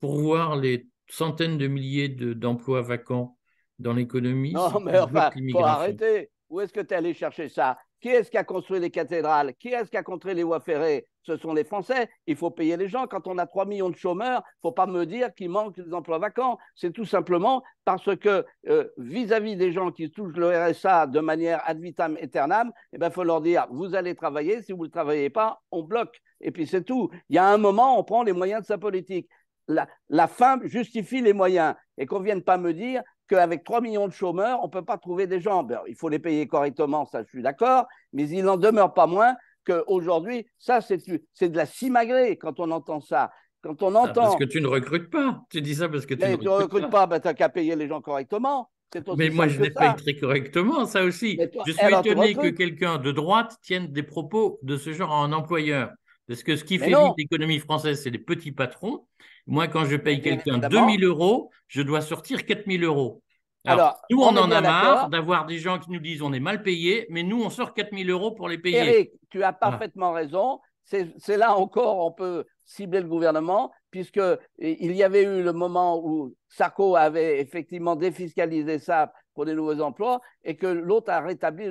pour 0.00 0.18
voir 0.18 0.56
les 0.56 0.88
centaines 1.08 1.58
de 1.58 1.66
milliers 1.66 2.08
d'emplois 2.08 2.82
vacants 2.82 3.36
dans 3.78 3.92
l'économie 3.92 4.52
Non, 4.52 4.80
mais 4.80 4.98
enfin, 4.98 5.30
il 5.36 5.52
faut 5.52 5.64
arrêter. 5.64 6.30
Où 6.48 6.60
est-ce 6.60 6.72
que 6.72 6.80
tu 6.80 6.92
es 6.92 6.96
allé 6.96 7.14
chercher 7.14 7.48
ça? 7.48 7.78
Qui 8.02 8.08
est-ce 8.08 8.30
qui 8.30 8.36
a 8.36 8.44
construit 8.44 8.80
les 8.80 8.90
cathédrales? 8.90 9.54
Qui 9.54 9.68
est-ce 9.68 9.88
qui 9.88 9.96
a 9.96 10.02
construit 10.02 10.34
les 10.34 10.42
voies 10.42 10.60
ferrées? 10.60 11.06
Ce 11.22 11.36
sont 11.36 11.54
les 11.54 11.62
Français. 11.62 12.10
Il 12.26 12.36
faut 12.36 12.50
payer 12.50 12.76
les 12.76 12.88
gens. 12.88 13.06
Quand 13.06 13.26
on 13.28 13.38
a 13.38 13.46
3 13.46 13.64
millions 13.64 13.90
de 13.90 13.96
chômeurs, 13.96 14.42
il 14.44 14.66
ne 14.66 14.68
faut 14.68 14.72
pas 14.72 14.86
me 14.86 15.06
dire 15.06 15.32
qu'il 15.34 15.50
manque 15.50 15.76
des 15.76 15.94
emplois 15.94 16.18
vacants. 16.18 16.58
C'est 16.74 16.92
tout 16.92 17.04
simplement 17.04 17.62
parce 17.84 18.16
que 18.16 18.44
euh, 18.68 18.88
vis-à-vis 18.98 19.54
des 19.54 19.72
gens 19.72 19.92
qui 19.92 20.10
touchent 20.10 20.34
le 20.34 20.50
RSA 20.50 21.06
de 21.06 21.20
manière 21.20 21.62
ad 21.64 21.80
vitam 21.80 22.16
aeternam, 22.20 22.72
il 22.92 22.96
eh 22.96 22.98
ben, 22.98 23.10
faut 23.10 23.24
leur 23.24 23.40
dire 23.40 23.68
vous 23.70 23.94
allez 23.94 24.16
travailler. 24.16 24.62
Si 24.62 24.72
vous 24.72 24.86
ne 24.86 24.90
travaillez 24.90 25.30
pas, 25.30 25.62
on 25.70 25.84
bloque. 25.84 26.20
Et 26.42 26.50
puis 26.50 26.66
c'est 26.66 26.84
tout. 26.84 27.10
Il 27.28 27.36
y 27.36 27.38
a 27.38 27.46
un 27.46 27.58
moment, 27.58 27.98
on 27.98 28.04
prend 28.04 28.22
les 28.22 28.32
moyens 28.32 28.62
de 28.62 28.66
sa 28.66 28.78
politique. 28.78 29.28
La, 29.68 29.86
la 30.08 30.26
fin 30.26 30.58
justifie 30.64 31.22
les 31.22 31.32
moyens. 31.32 31.74
Et 31.96 32.06
qu'on 32.06 32.18
ne 32.18 32.24
vienne 32.24 32.42
pas 32.42 32.58
me 32.58 32.72
dire 32.72 33.02
qu'avec 33.28 33.64
3 33.64 33.80
millions 33.80 34.08
de 34.08 34.12
chômeurs, 34.12 34.60
on 34.62 34.66
ne 34.66 34.70
peut 34.70 34.84
pas 34.84 34.98
trouver 34.98 35.26
des 35.26 35.40
gens. 35.40 35.62
Ben, 35.62 35.80
il 35.88 35.94
faut 35.94 36.08
les 36.08 36.18
payer 36.18 36.46
correctement, 36.46 37.06
ça 37.06 37.22
je 37.22 37.28
suis 37.28 37.42
d'accord, 37.42 37.86
mais 38.12 38.28
il 38.28 38.44
n'en 38.44 38.56
demeure 38.56 38.92
pas 38.92 39.06
moins 39.06 39.34
qu'aujourd'hui, 39.64 40.46
ça 40.58 40.80
c'est 40.80 40.98
de 41.06 41.56
la 41.56 41.66
simagrée 41.66 42.36
quand 42.36 42.60
on 42.60 42.70
entend 42.70 43.00
ça. 43.00 43.30
Quand 43.62 43.80
on 43.82 43.94
ah, 43.94 44.00
entend... 44.00 44.22
parce 44.22 44.36
que 44.36 44.44
tu 44.44 44.60
ne 44.60 44.66
recrutes 44.66 45.08
pas. 45.08 45.40
Tu 45.48 45.62
dis 45.62 45.76
ça 45.76 45.88
parce 45.88 46.04
que 46.04 46.14
tu 46.14 46.26
ne 46.26 46.48
recrutes, 46.48 46.90
pas. 46.90 47.06
Ben, 47.06 47.20
tu 47.20 47.28
n'as 47.28 47.34
qu'à 47.34 47.48
payer 47.48 47.76
les 47.76 47.86
gens 47.86 48.00
correctement. 48.00 48.68
Mais 49.16 49.30
moi, 49.30 49.48
je 49.48 49.60
les 49.60 49.70
paye 49.70 49.94
très 49.96 50.14
correctement, 50.16 50.84
ça 50.84 51.02
aussi. 51.02 51.38
je 51.66 51.72
suis 51.72 51.94
étonné 51.94 52.34
que 52.34 52.48
quelqu'un 52.48 52.98
de 52.98 53.10
droite 53.12 53.56
tienne 53.62 53.86
des 53.86 54.02
propos 54.02 54.58
de 54.62 54.76
ce 54.76 54.92
genre 54.92 55.12
à 55.12 55.24
un 55.24 55.32
employeur. 55.32 55.90
Parce 56.28 56.42
que 56.42 56.56
ce 56.56 56.64
qui 56.64 56.78
fait 56.78 56.86
vivre 56.86 57.14
l'économie 57.18 57.58
française, 57.58 58.02
c'est 58.02 58.10
les 58.10 58.18
petits 58.18 58.52
patrons. 58.52 59.06
Moi, 59.46 59.68
quand 59.68 59.84
je 59.84 59.96
paye 59.96 60.20
quelqu'un 60.20 60.58
2000 60.58 61.04
euros, 61.04 61.50
je 61.68 61.82
dois 61.82 62.00
sortir 62.00 62.46
4000 62.46 62.84
euros. 62.84 63.22
Alors, 63.64 64.00
nous, 64.10 64.20
on, 64.20 64.36
en 64.36 64.50
a 64.50 64.60
marre 64.60 65.08
d'avoir 65.08 65.46
des 65.46 65.58
gens 65.58 65.78
qui 65.78 65.90
nous 65.90 66.00
disent 66.00 66.22
on 66.22 66.32
est 66.32 66.40
mal 66.40 66.62
payé, 66.62 67.06
mais 67.10 67.22
nous, 67.22 67.42
on 67.42 67.50
sort 67.50 67.74
4000 67.74 68.10
euros 68.10 68.32
pour 68.32 68.48
les 68.48 68.58
payer. 68.58 68.78
Eric, 68.78 69.10
tu 69.30 69.42
as 69.42 69.52
parfaitement 69.52 70.12
raison. 70.12 70.60
C'est 70.84 71.36
là 71.36 71.56
encore, 71.56 72.04
on 72.04 72.12
peut 72.12 72.44
cibler 72.64 73.00
le 73.00 73.08
gouvernement, 73.08 73.70
puisqu'il 73.90 74.92
y 74.92 75.02
avait 75.02 75.22
eu 75.22 75.42
le 75.42 75.52
moment 75.52 76.00
où 76.04 76.34
Sarko 76.48 76.96
avait 76.96 77.40
effectivement 77.40 77.96
défiscalisé 77.96 78.78
ça 78.78 79.12
pour 79.34 79.44
des 79.44 79.54
nouveaux 79.54 79.80
emplois 79.80 80.20
et 80.44 80.56
que 80.56 80.66
l'autre 80.66 81.10
a 81.10 81.20
rétabli, 81.20 81.66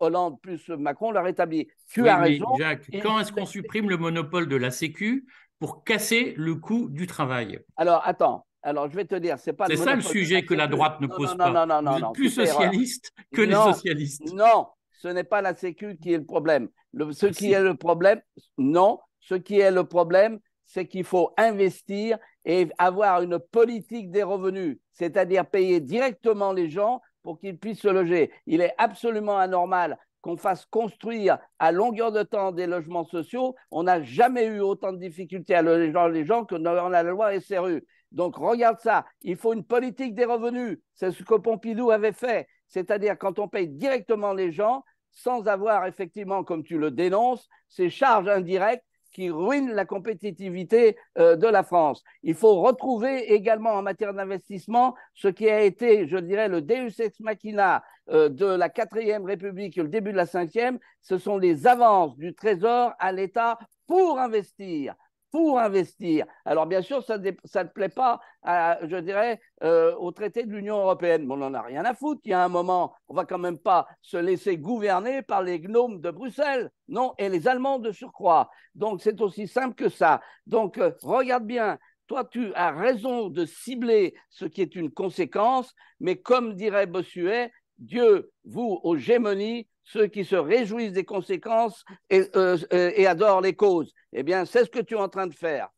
Hollande 0.00 0.40
plus 0.40 0.68
Macron 0.68 1.10
l'a 1.10 1.22
rétabli. 1.22 1.68
Tu 1.88 2.08
as 2.08 2.18
raison. 2.18 2.46
Jacques, 2.58 2.88
quand 3.02 3.18
est-ce 3.20 3.32
qu'on 3.32 3.46
supprime 3.46 3.88
le 3.88 3.96
monopole 3.96 4.48
de 4.48 4.56
la 4.56 4.70
Sécu 4.70 5.26
pour 5.58 5.84
casser 5.84 6.34
le 6.36 6.54
coût 6.56 6.88
du 6.88 7.06
travail? 7.06 7.60
Alors, 7.76 8.02
attends. 8.04 8.46
Alors, 8.62 8.90
je 8.90 8.96
vais 8.96 9.04
te 9.04 9.14
dire, 9.14 9.38
c'est 9.38 9.52
pas. 9.52 9.66
C'est 9.66 9.76
ça 9.76 9.94
le 9.94 10.00
sujet 10.00 10.44
que 10.44 10.54
la 10.54 10.66
droite 10.66 11.00
ne 11.00 11.06
pose 11.06 11.36
pas. 11.36 11.50
Non, 11.50 11.66
non, 11.66 11.82
non, 11.82 11.92
Vous 11.92 12.06
êtes 12.06 12.14
plus 12.14 12.30
socialiste 12.30 13.12
que 13.32 13.42
les 13.42 13.54
socialistes. 13.54 14.32
Non, 14.34 14.66
ce 14.90 15.08
n'est 15.08 15.24
pas 15.24 15.40
la 15.40 15.54
Sécu 15.54 15.96
qui 15.96 16.12
est 16.12 16.18
le 16.18 16.24
problème. 16.24 16.68
ce 17.12 17.26
qui 17.26 17.52
est 17.52 17.62
le 17.62 17.76
problème, 17.76 18.20
non. 18.58 18.98
Ce 19.20 19.34
qui 19.34 19.58
est 19.58 19.70
le 19.70 19.84
problème, 19.84 20.38
c'est 20.66 20.86
qu'il 20.86 21.04
faut 21.04 21.32
investir 21.36 22.18
et 22.44 22.68
avoir 22.78 23.22
une 23.22 23.38
politique 23.38 24.10
des 24.10 24.22
revenus, 24.22 24.78
c'est-à-dire 24.92 25.46
payer 25.46 25.80
directement 25.80 26.52
les 26.52 26.68
gens 26.70 27.00
pour 27.26 27.40
qu'ils 27.40 27.58
puissent 27.58 27.80
se 27.80 27.88
loger. 27.88 28.30
Il 28.46 28.60
est 28.60 28.72
absolument 28.78 29.36
anormal 29.36 29.98
qu'on 30.20 30.36
fasse 30.36 30.64
construire 30.64 31.40
à 31.58 31.72
longueur 31.72 32.12
de 32.12 32.22
temps 32.22 32.52
des 32.52 32.68
logements 32.68 33.04
sociaux. 33.04 33.56
On 33.72 33.82
n'a 33.82 34.00
jamais 34.00 34.46
eu 34.46 34.60
autant 34.60 34.92
de 34.92 34.98
difficultés 34.98 35.56
à 35.56 35.60
loger 35.60 35.92
les 36.12 36.24
gens 36.24 36.44
que 36.44 36.54
dans 36.54 36.88
la 36.88 37.02
loi 37.02 37.40
SRU. 37.40 37.84
Donc 38.12 38.36
regarde 38.36 38.78
ça, 38.78 39.04
il 39.22 39.34
faut 39.34 39.54
une 39.54 39.64
politique 39.64 40.14
des 40.14 40.24
revenus. 40.24 40.78
C'est 40.94 41.10
ce 41.10 41.24
que 41.24 41.34
Pompidou 41.34 41.90
avait 41.90 42.12
fait. 42.12 42.46
c'est-à-dire 42.68 43.18
quand 43.18 43.40
on 43.40 43.48
paye 43.48 43.66
directement 43.66 44.32
les 44.32 44.52
gens 44.52 44.84
sans 45.10 45.48
avoir 45.48 45.84
effectivement, 45.86 46.44
comme 46.44 46.62
tu 46.62 46.78
le 46.78 46.92
dénonces, 46.92 47.48
ces 47.68 47.90
charges 47.90 48.28
indirectes 48.28 48.85
qui 49.16 49.30
ruinent 49.30 49.72
la 49.72 49.86
compétitivité 49.86 50.98
euh, 51.16 51.36
de 51.36 51.46
la 51.46 51.62
France. 51.62 52.04
Il 52.22 52.34
faut 52.34 52.60
retrouver 52.60 53.32
également 53.32 53.70
en 53.70 53.80
matière 53.80 54.12
d'investissement 54.12 54.94
ce 55.14 55.28
qui 55.28 55.48
a 55.48 55.62
été, 55.62 56.06
je 56.06 56.18
dirais, 56.18 56.48
le 56.48 56.60
deus 56.60 57.00
ex 57.00 57.18
machina 57.20 57.82
euh, 58.10 58.28
de 58.28 58.44
la 58.44 58.68
quatrième 58.68 59.24
République 59.24 59.78
et 59.78 59.82
le 59.82 59.88
début 59.88 60.12
de 60.12 60.18
la 60.18 60.26
cinquième, 60.26 60.78
ce 61.00 61.16
sont 61.16 61.38
les 61.38 61.66
avances 61.66 62.14
du 62.18 62.34
Trésor 62.34 62.92
à 62.98 63.10
l'État 63.10 63.58
pour 63.86 64.18
investir 64.18 64.94
pour 65.36 65.58
investir. 65.58 66.24
Alors 66.46 66.64
bien 66.64 66.80
sûr, 66.80 67.04
ça 67.04 67.18
ne 67.18 67.68
plaît 67.68 67.90
pas, 67.90 68.22
je 68.42 68.96
dirais, 68.96 69.38
euh, 69.62 69.94
au 69.96 70.10
traité 70.10 70.44
de 70.44 70.50
l'Union 70.50 70.78
européenne. 70.78 71.26
Mais 71.26 71.34
on 71.34 71.36
n'en 71.36 71.52
a 71.52 71.60
rien 71.60 71.84
à 71.84 71.92
foutre. 71.92 72.22
Il 72.24 72.30
y 72.30 72.32
a 72.32 72.42
un 72.42 72.48
moment, 72.48 72.94
on 73.08 73.14
va 73.14 73.26
quand 73.26 73.36
même 73.36 73.58
pas 73.58 73.86
se 74.00 74.16
laisser 74.16 74.56
gouverner 74.56 75.20
par 75.20 75.42
les 75.42 75.60
gnomes 75.60 76.00
de 76.00 76.10
Bruxelles, 76.10 76.70
non, 76.88 77.12
et 77.18 77.28
les 77.28 77.48
Allemands 77.48 77.78
de 77.78 77.92
surcroît. 77.92 78.48
Donc 78.74 79.02
c'est 79.02 79.20
aussi 79.20 79.46
simple 79.46 79.74
que 79.74 79.90
ça. 79.90 80.22
Donc 80.46 80.78
euh, 80.78 80.92
regarde 81.02 81.44
bien. 81.44 81.78
Toi, 82.06 82.24
tu 82.24 82.54
as 82.54 82.70
raison 82.70 83.28
de 83.28 83.44
cibler 83.44 84.14
ce 84.30 84.46
qui 84.46 84.62
est 84.62 84.74
une 84.74 84.90
conséquence, 84.90 85.74
mais 86.00 86.16
comme 86.16 86.54
dirait 86.54 86.86
Bossuet, 86.86 87.52
Dieu, 87.78 88.30
vous, 88.44 88.80
aux 88.82 88.96
gémonies, 88.96 89.66
ceux 89.84 90.06
qui 90.06 90.24
se 90.24 90.36
réjouissent 90.36 90.92
des 90.92 91.04
conséquences 91.04 91.84
euh, 92.12 92.58
et, 92.70 93.06
adorent 93.06 93.40
les 93.40 93.54
causes. 93.54 93.92
Eh 94.12 94.22
bien, 94.22 94.44
c'est 94.44 94.64
ce 94.64 94.70
que 94.70 94.80
tu 94.80 94.94
es 94.94 94.98
en 94.98 95.08
train 95.08 95.26
de 95.26 95.34
faire. 95.34 95.68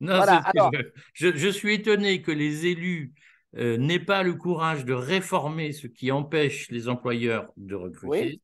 Non, 0.00 0.22
je, 1.12 1.48
suis 1.48 1.74
étonné 1.74 2.20
que 2.20 2.32
les 2.32 2.66
élus 2.66 3.12
euh, 3.56 3.76
n'aient 3.76 3.98
pas 3.98 4.22
le 4.22 4.34
courage 4.34 4.84
de 4.84 4.92
réformer 4.92 5.72
ce 5.72 5.86
qui 5.86 6.10
empêche 6.10 6.70
les 6.70 6.88
employeurs 6.88 7.52
de 7.56 7.74
recruter. 7.74 8.40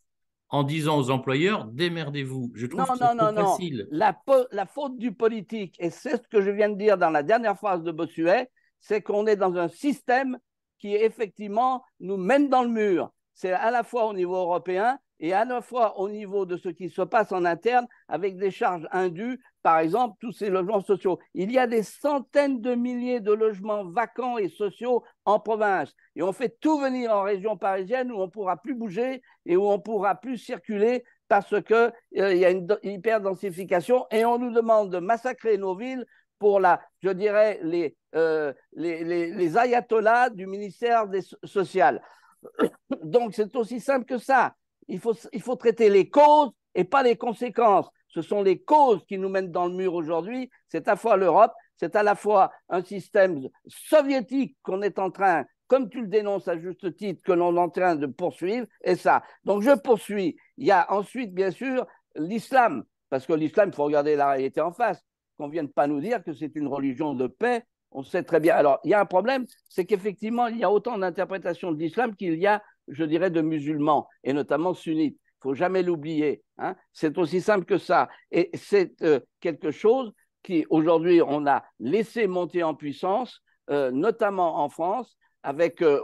En 0.53 0.65
disant 0.65 0.99
aux 0.99 1.11
employeurs, 1.11 1.67
démerdez-vous. 1.67 2.51
Je 2.57 2.67
trouve 2.67 2.81
non, 2.81 2.87
que 2.87 3.17
non, 3.17 3.33
non, 3.33 3.53
facile. 3.53 3.87
La, 3.93 4.21
la 4.51 4.67
faute 4.67 4.99
du 4.99 5.13
politique, 5.13 5.77
et 5.79 5.91
c'est 5.91 6.17
ce 6.17 6.29
que 6.29 6.41
je 6.41 6.51
viens 6.51 6.69
de 6.69 6.75
dire 6.75 6.99
dans 6.99 7.11
la 7.11 7.23
dernière 7.23 7.57
phrase 7.57 7.85
de 7.85 7.93
Bossuet, 7.93 8.51
c'est 8.81 9.01
qu'on 9.01 9.29
est 9.29 9.37
dans 9.37 9.57
un 9.57 9.69
système 9.69 10.39
qui 10.81 10.95
effectivement 10.95 11.85
nous 12.01 12.17
mène 12.17 12.49
dans 12.49 12.63
le 12.63 12.69
mur 12.69 13.13
c'est 13.41 13.53
à 13.53 13.71
la 13.71 13.83
fois 13.85 14.05
au 14.05 14.13
niveau 14.13 14.37
européen 14.37 14.99
et 15.19 15.33
à 15.33 15.47
la 15.47 15.63
fois 15.63 15.99
au 15.99 16.11
niveau 16.11 16.45
de 16.45 16.59
ce 16.59 16.69
qui 16.69 16.91
se 16.91 17.01
passe 17.01 17.33
en 17.33 17.47
interne 17.47 17.87
avec 18.07 18.37
des 18.37 18.51
charges 18.51 18.87
indues, 18.93 19.41
par 19.63 19.79
exemple, 19.79 20.17
tous 20.21 20.33
ces 20.33 20.51
logements 20.51 20.83
sociaux. 20.83 21.19
Il 21.33 21.51
y 21.51 21.59
a 21.59 21.67
des 21.67 21.83
centaines 21.83 22.61
de 22.61 22.75
milliers 22.75 23.21
de 23.21 23.33
logements 23.33 23.85
vacants 23.85 24.37
et 24.37 24.49
sociaux 24.49 25.03
en 25.25 25.41
province. 25.41 25.95
Et 26.17 26.23
on 26.23 26.33
fait 26.33 26.55
tout 26.61 26.79
venir 26.79 27.13
en 27.13 27.23
région 27.23 27.57
parisienne 27.57 28.13
où 28.13 28.17
on 28.17 28.27
ne 28.27 28.31
pourra 28.31 28.59
plus 28.59 28.75
bouger 28.75 29.23
et 29.47 29.57
où 29.57 29.67
on 29.67 29.79
ne 29.79 29.83
pourra 29.83 30.17
plus 30.17 30.37
circuler 30.37 31.03
parce 31.29 31.55
qu'il 31.63 31.93
euh, 32.19 32.35
y 32.35 32.45
a 32.45 32.51
une 32.51 32.67
hyperdensification 32.83 34.05
et 34.11 34.27
on 34.27 34.39
nous 34.39 34.53
demande 34.53 34.91
de 34.91 34.99
massacrer 34.99 35.57
nos 35.57 35.77
villes 35.77 36.05
pour 36.41 36.59
la, 36.59 36.81
je 37.03 37.11
dirais, 37.11 37.61
les, 37.63 37.97
euh, 38.17 38.53
les, 38.73 39.05
les, 39.05 39.31
les 39.31 39.57
ayatollahs 39.59 40.31
du 40.31 40.47
ministère 40.49 41.07
des 41.07 41.21
Sociales. 41.45 42.03
Donc, 43.05 43.35
c'est 43.35 43.55
aussi 43.55 43.79
simple 43.79 44.07
que 44.07 44.19
ça. 44.19 44.55
Il 44.89 44.99
faut, 44.99 45.15
il 45.33 45.43
faut 45.43 45.55
traiter 45.55 45.91
les 45.91 46.09
causes 46.09 46.51
et 46.75 46.83
pas 46.83 47.05
les 47.05 47.17
conséquences. 47.17 47.89
Ce 48.09 48.23
sont 48.23 48.43
les 48.43 48.59
causes 48.61 49.05
qui 49.07 49.19
nous 49.19 49.29
mènent 49.29 49.53
dans 49.53 49.67
le 49.67 49.75
mur 49.75 49.95
aujourd'hui. 49.95 50.51
C'est 50.67 50.89
à 50.89 50.93
la 50.93 50.97
fois 50.97 51.17
l'Europe, 51.17 51.53
c'est 51.77 51.95
à 51.95 52.03
la 52.03 52.17
fois 52.17 52.51
un 52.71 52.83
système 52.83 53.47
soviétique 53.69 54.57
qu'on 54.63 54.83
est 54.83 54.99
en 54.99 55.11
train, 55.11 55.45
comme 55.69 55.91
tu 55.91 56.01
le 56.01 56.09
dénonces 56.09 56.49
à 56.49 56.59
juste 56.59 56.97
titre, 56.97 57.23
que 57.23 57.33
l'on 57.33 57.55
est 57.55 57.61
en 57.61 57.69
train 57.69 57.97
de 57.97 58.07
poursuivre, 58.07 58.67
et 58.83 58.97
ça. 58.97 59.23
Donc 59.45 59.63
je 59.63 59.79
poursuis. 59.79 60.37
Il 60.57 60.67
y 60.67 60.73
a 60.73 60.91
ensuite, 60.91 61.33
bien 61.35 61.51
sûr, 61.51 61.87
l'islam, 62.17 62.83
parce 63.11 63.27
que 63.27 63.35
l'islam, 63.35 63.69
il 63.69 63.75
faut 63.75 63.85
regarder 63.85 64.17
la 64.17 64.31
réalité 64.31 64.61
en 64.63 64.73
face. 64.73 65.05
Qu'on 65.41 65.47
ne 65.47 65.53
vienne 65.53 65.71
pas 65.71 65.87
nous 65.87 66.01
dire 66.01 66.23
que 66.23 66.35
c'est 66.35 66.55
une 66.55 66.69
religion 66.69 67.15
de 67.15 67.27
paix 67.27 67.65
on 67.93 68.03
sait 68.03 68.23
très 68.23 68.41
bien. 68.41 68.55
Alors, 68.55 68.79
il 68.85 68.91
y 68.91 68.95
a 68.95 69.01
un 69.01 69.07
problème, 69.07 69.47
c'est 69.69 69.85
qu'effectivement, 69.85 70.47
il 70.47 70.59
y 70.59 70.65
a 70.65 70.71
autant 70.71 70.97
d'interprétations 70.99 71.73
de 71.73 71.79
l'islam 71.79 72.15
qu'il 72.15 72.39
y 72.39 72.47
a, 72.47 72.63
je 72.89 73.05
dirais, 73.05 73.31
de 73.31 73.41
musulmans, 73.41 74.07
et 74.23 74.33
notamment 74.33 74.75
sunnites. 74.75 75.19
Il 75.19 75.43
faut 75.43 75.55
jamais 75.55 75.83
l'oublier. 75.83 76.43
Hein. 76.59 76.77
C'est 76.93 77.17
aussi 77.19 77.41
simple 77.41 77.65
que 77.65 77.79
ça. 77.79 78.09
Et 78.31 78.51
c'est 78.55 79.03
euh, 79.03 79.21
quelque 79.41 79.71
chose 79.71 80.13
qui, 80.43 80.67
aujourd'hui, 80.71 81.21
on 81.27 81.47
a 81.47 81.65
laissé 81.79 82.27
monter 82.27 82.63
en 82.63 82.75
puissance, 82.75 83.43
euh, 83.71 83.91
notamment 83.91 84.63
en 84.63 84.69
France, 84.69 85.17
avec, 85.43 85.83
euh, 85.83 86.01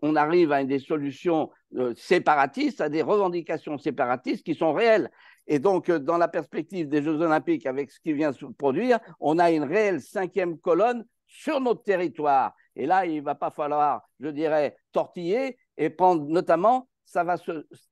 on 0.00 0.14
arrive 0.16 0.52
à 0.52 0.62
des 0.64 0.78
solutions 0.78 1.50
séparatistes, 1.96 2.80
à 2.80 2.88
des 2.88 3.02
revendications 3.02 3.76
séparatistes 3.76 4.44
qui 4.44 4.54
sont 4.54 4.72
réelles. 4.72 5.10
Et 5.46 5.58
donc, 5.58 5.90
dans 5.90 6.18
la 6.18 6.28
perspective 6.28 6.88
des 6.88 7.02
Jeux 7.02 7.20
Olympiques, 7.20 7.66
avec 7.66 7.90
ce 7.90 8.00
qui 8.00 8.12
vient 8.12 8.32
se 8.32 8.46
produire, 8.46 8.98
on 9.20 9.38
a 9.38 9.50
une 9.50 9.64
réelle 9.64 10.00
cinquième 10.00 10.58
colonne 10.58 11.04
sur 11.26 11.60
notre 11.60 11.82
territoire. 11.82 12.54
Et 12.74 12.86
là, 12.86 13.06
il 13.06 13.16
ne 13.16 13.24
va 13.24 13.34
pas 13.34 13.50
falloir, 13.50 14.02
je 14.20 14.28
dirais, 14.28 14.76
tortiller 14.92 15.58
et 15.76 15.90
prendre 15.90 16.24
notamment, 16.26 16.88
ça 17.04 17.24
va 17.24 17.36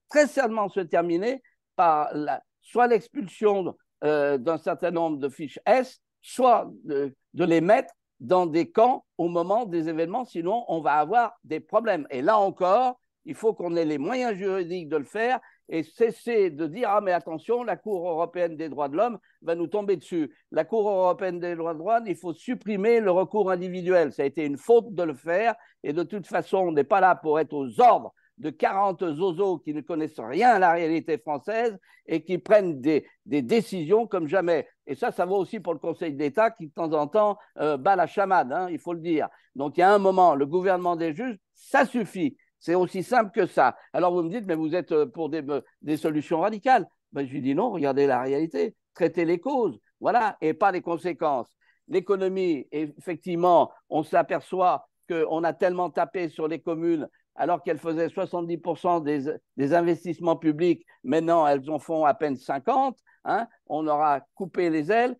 très 0.08 0.26
certainement 0.26 0.68
se 0.68 0.80
terminer 0.80 1.42
par 1.76 2.12
soit 2.60 2.86
l'expulsion 2.86 3.76
euh, 4.04 4.38
d'un 4.38 4.58
certain 4.58 4.90
nombre 4.90 5.18
de 5.18 5.28
fiches 5.28 5.58
S, 5.66 6.00
soit 6.20 6.70
de, 6.84 7.14
les 7.34 7.60
mettre 7.60 7.92
dans 8.20 8.46
des 8.46 8.70
camps 8.70 9.04
au 9.18 9.28
moment 9.28 9.66
des 9.66 9.88
événements, 9.88 10.24
sinon 10.24 10.64
on 10.68 10.80
va 10.80 10.94
avoir 10.94 11.34
des 11.44 11.60
problèmes. 11.60 12.06
Et 12.10 12.22
là 12.22 12.38
encore, 12.38 12.98
il 13.24 13.34
faut 13.34 13.54
qu'on 13.54 13.76
ait 13.76 13.84
les 13.84 13.98
moyens 13.98 14.34
juridiques 14.34 14.88
de 14.88 14.96
le 14.96 15.04
faire 15.04 15.40
et 15.68 15.82
cesser 15.82 16.50
de 16.50 16.66
dire 16.66 16.88
ah 16.90 17.00
mais 17.00 17.12
attention, 17.12 17.64
la 17.64 17.76
Cour 17.76 18.08
européenne 18.08 18.56
des 18.56 18.68
droits 18.68 18.88
de 18.88 18.96
l'homme 18.96 19.18
va 19.42 19.54
nous 19.54 19.66
tomber 19.66 19.96
dessus. 19.96 20.34
La 20.50 20.64
Cour 20.64 20.88
européenne 20.88 21.40
des 21.40 21.56
droits 21.56 21.74
de 21.74 21.78
l'homme, 21.78 22.04
il 22.06 22.16
faut 22.16 22.34
supprimer 22.34 23.00
le 23.00 23.10
recours 23.10 23.50
individuel. 23.50 24.12
Ça 24.12 24.22
a 24.22 24.26
été 24.26 24.44
une 24.44 24.58
faute 24.58 24.94
de 24.94 25.02
le 25.02 25.14
faire 25.14 25.54
et 25.82 25.92
de 25.92 26.02
toute 26.02 26.26
façon, 26.26 26.58
on 26.58 26.72
n'est 26.72 26.84
pas 26.84 27.00
là 27.00 27.14
pour 27.14 27.40
être 27.40 27.54
aux 27.54 27.80
ordres 27.80 28.12
de 28.38 28.50
40 28.50 29.14
zozos 29.14 29.58
qui 29.58 29.72
ne 29.74 29.80
connaissent 29.80 30.18
rien 30.18 30.50
à 30.50 30.58
la 30.58 30.72
réalité 30.72 31.18
française 31.18 31.78
et 32.06 32.24
qui 32.24 32.38
prennent 32.38 32.80
des, 32.80 33.06
décisions 33.24 34.06
comme 34.06 34.26
jamais. 34.26 34.68
Et 34.86 34.94
ça, 34.94 35.12
ça 35.12 35.24
vaut 35.24 35.36
aussi 35.36 35.60
pour 35.60 35.72
le 35.72 35.78
Conseil 35.78 36.14
d'État 36.14 36.50
qui, 36.50 36.66
de 36.66 36.72
temps 36.72 36.92
en 36.92 37.06
temps, 37.06 37.38
euh, 37.58 37.76
bat 37.76 37.96
la 37.96 38.06
chamade, 38.06 38.52
hein, 38.52 38.68
il 38.70 38.78
faut 38.78 38.92
le 38.92 39.00
dire. 39.00 39.28
Donc, 39.54 39.76
il 39.76 39.80
y 39.80 39.84
a 39.84 39.92
un 39.92 39.98
moment, 39.98 40.34
le 40.34 40.46
gouvernement 40.46 40.96
des 40.96 41.14
juges, 41.14 41.38
ça 41.54 41.86
suffit. 41.86 42.36
C'est 42.64 42.74
aussi 42.74 43.02
simple 43.02 43.30
que 43.30 43.44
ça. 43.44 43.76
Alors 43.92 44.14
vous 44.14 44.22
me 44.22 44.30
dites, 44.30 44.46
mais 44.46 44.54
vous 44.54 44.74
êtes 44.74 44.90
euh, 44.90 45.04
pour 45.04 45.28
des, 45.28 45.42
euh, 45.50 45.96
solutions 45.98 46.40
radicales. 46.40 46.88
Ben, 47.12 47.26
je 47.26 47.30
lui 47.30 47.42
dis 47.42 47.54
non, 47.54 47.70
regardez 47.70 48.06
la 48.06 48.22
réalité, 48.22 48.74
traitez 48.94 49.26
les 49.26 49.38
causes, 49.38 49.78
voilà, 50.00 50.38
et 50.40 50.54
pas 50.54 50.72
les 50.72 50.80
conséquences. 50.80 51.54
L'économie, 51.88 52.66
effectivement, 52.72 53.70
on 53.90 54.02
s'aperçoit 54.02 54.88
qu'on 55.10 55.44
a 55.44 55.52
tellement 55.52 55.90
tapé 55.90 56.30
sur 56.30 56.48
les 56.48 56.58
communes 56.58 57.06
alors 57.34 57.62
qu'elles 57.62 57.78
faisaient 57.78 58.06
70% 58.06 59.02
des, 59.02 59.30
des, 59.58 59.74
investissements 59.74 60.36
publics, 60.36 60.86
maintenant 61.02 61.46
elles 61.46 61.68
en 61.68 61.78
font 61.78 62.06
à 62.06 62.14
peine 62.14 62.36
50. 62.36 62.96
Hein. 63.26 63.46
on 63.66 63.86
aura 63.86 64.20
coupé 64.34 64.70
les 64.70 64.90
ailes. 64.90 65.16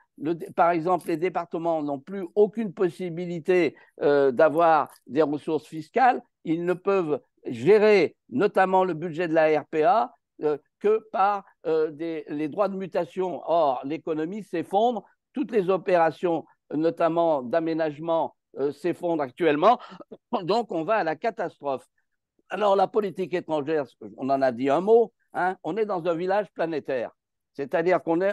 par 0.56 0.70
exemple, 0.70 1.08
les 1.08 1.16
départements 1.18 1.82
n'ont 1.82 1.98
plus 1.98 2.26
aucune 2.34 2.72
possibilité 2.72 3.76
euh, 4.00 4.30
d'avoir 4.30 4.90
des 5.06 5.22
ressources 5.22 5.66
fiscales. 5.66 6.22
Ils 6.44 6.64
ne 6.64 6.74
peuvent 6.74 7.20
gérer 7.46 8.16
notamment 8.28 8.84
le 8.84 8.94
budget 8.94 9.28
de 9.28 9.34
la 9.34 9.60
RPA 9.60 10.14
euh, 10.42 10.58
que 10.80 10.98
par 11.12 11.44
euh, 11.66 11.90
les 12.28 12.48
droits 12.48 12.68
de 12.68 12.76
mutation. 12.76 13.42
Or, 13.46 13.80
l'économie 13.84 14.42
s'effondre, 14.42 15.04
toutes 15.32 15.50
les 15.50 15.70
opérations, 15.70 16.44
notamment 16.72 17.42
d'aménagement, 17.42 18.34
euh, 18.58 18.72
s'effondrent 18.72 19.22
actuellement, 19.22 19.78
donc 20.42 20.72
on 20.72 20.84
va 20.84 20.96
à 20.96 21.04
la 21.04 21.16
catastrophe. 21.16 21.86
Alors, 22.50 22.76
la 22.76 22.86
politique 22.86 23.34
étrangère, 23.34 23.84
on 24.16 24.28
en 24.30 24.42
a 24.42 24.52
dit 24.52 24.70
un 24.70 24.80
mot, 24.80 25.12
hein, 25.32 25.56
on 25.62 25.76
est 25.76 25.86
dans 25.86 26.06
un 26.06 26.14
village 26.14 26.46
planétaire. 26.54 27.10
C'est-à-dire 27.54 28.02
qu'on 28.02 28.20
est, 28.20 28.32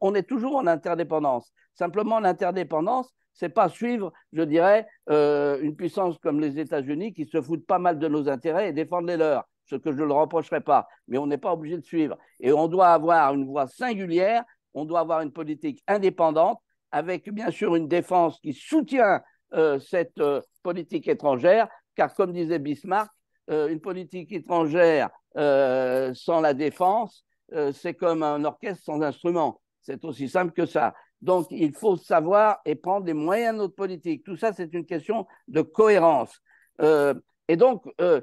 on, 0.00 0.14
est 0.14 0.22
toujours 0.22 0.56
en 0.56 0.66
interdépendance. 0.66 1.52
Simplement, 1.74 2.20
l'interdépendance, 2.20 3.12
c'est 3.34 3.48
pas 3.48 3.68
suivre, 3.68 4.12
je 4.32 4.42
dirais, 4.42 4.86
euh, 5.10 5.60
une 5.60 5.74
puissance 5.74 6.16
comme 6.18 6.40
les 6.40 6.58
États-Unis 6.58 7.12
qui 7.12 7.26
se 7.26 7.42
foutent 7.42 7.66
pas 7.66 7.80
mal 7.80 7.98
de 7.98 8.08
nos 8.08 8.28
intérêts 8.28 8.68
et 8.68 8.72
défendent 8.72 9.08
les 9.08 9.16
leurs, 9.16 9.44
ce 9.66 9.74
que 9.76 9.92
je 9.92 9.98
ne 9.98 10.04
le 10.04 10.12
reprocherai 10.12 10.60
pas. 10.60 10.88
Mais 11.08 11.18
on 11.18 11.26
n'est 11.26 11.38
pas 11.38 11.52
obligé 11.52 11.76
de 11.76 11.84
suivre. 11.84 12.16
Et 12.40 12.52
on 12.52 12.68
doit 12.68 12.88
avoir 12.88 13.34
une 13.34 13.44
voie 13.44 13.66
singulière, 13.66 14.44
on 14.72 14.84
doit 14.84 15.00
avoir 15.00 15.20
une 15.20 15.32
politique 15.32 15.82
indépendante, 15.88 16.60
avec 16.92 17.28
bien 17.30 17.50
sûr 17.50 17.74
une 17.74 17.88
défense 17.88 18.38
qui 18.38 18.52
soutient 18.52 19.20
euh, 19.52 19.80
cette 19.80 20.18
euh, 20.20 20.40
politique 20.62 21.08
étrangère, 21.08 21.68
car 21.96 22.14
comme 22.14 22.32
disait 22.32 22.58
Bismarck, 22.58 23.10
une 23.46 23.78
politique 23.78 24.32
étrangère 24.32 25.10
sans 25.34 26.40
la 26.40 26.54
défense, 26.54 27.26
c'est 27.72 27.92
comme 27.92 28.22
un 28.22 28.42
orchestre 28.42 28.82
sans 28.84 29.02
instrument. 29.02 29.60
C'est 29.82 30.02
aussi 30.06 30.30
simple 30.30 30.52
que 30.52 30.64
ça. 30.64 30.94
Donc, 31.24 31.46
il 31.50 31.74
faut 31.74 31.96
savoir 31.96 32.60
et 32.66 32.74
prendre 32.74 33.06
les 33.06 33.14
moyens 33.14 33.54
de 33.54 33.62
notre 33.62 33.74
politique. 33.74 34.24
Tout 34.24 34.36
ça, 34.36 34.52
c'est 34.52 34.74
une 34.74 34.84
question 34.84 35.26
de 35.48 35.62
cohérence. 35.62 36.38
Euh, 36.82 37.14
et 37.48 37.56
donc, 37.56 37.82
euh, 38.02 38.20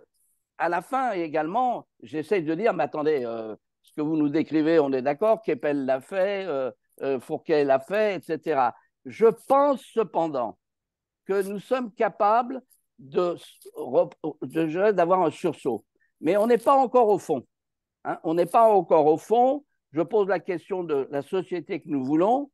à 0.59 0.69
la 0.69 0.83
fin 0.83 1.13
également, 1.13 1.87
j'essaie 2.03 2.43
de 2.43 2.53
dire, 2.53 2.73
mais 2.73 2.83
attendez, 2.83 3.21
ce 3.81 3.91
que 3.93 4.01
vous 4.01 4.17
nous 4.17 4.29
décrivez, 4.29 4.79
on 4.79 4.93
est 4.93 5.01
d'accord, 5.01 5.41
Keppel 5.41 5.85
l'a 5.85 5.99
fait, 5.99 6.47
Fourquet 7.21 7.63
l'a 7.63 7.79
fait, 7.79 8.17
etc. 8.17 8.69
Je 9.05 9.25
pense 9.47 9.81
cependant 9.81 10.59
que 11.25 11.41
nous 11.49 11.59
sommes 11.59 11.91
capables 11.91 12.61
d'avoir 12.99 14.11
un 15.23 15.31
sursaut. 15.31 15.83
Mais 16.19 16.37
on 16.37 16.45
n'est 16.45 16.59
pas 16.59 16.75
encore 16.75 17.07
au 17.09 17.17
fond. 17.17 17.47
Hein. 18.03 18.19
on 18.23 18.35
n'est 18.35 18.45
pas 18.45 18.69
encore 18.71 19.07
au 19.07 19.17
fond. 19.17 19.65
Je 19.91 20.01
pose 20.01 20.27
la 20.27 20.39
question 20.39 20.83
de 20.83 21.07
la 21.11 21.23
société 21.23 21.81
que 21.81 21.89
nous 21.89 22.03
voulons. 22.05 22.51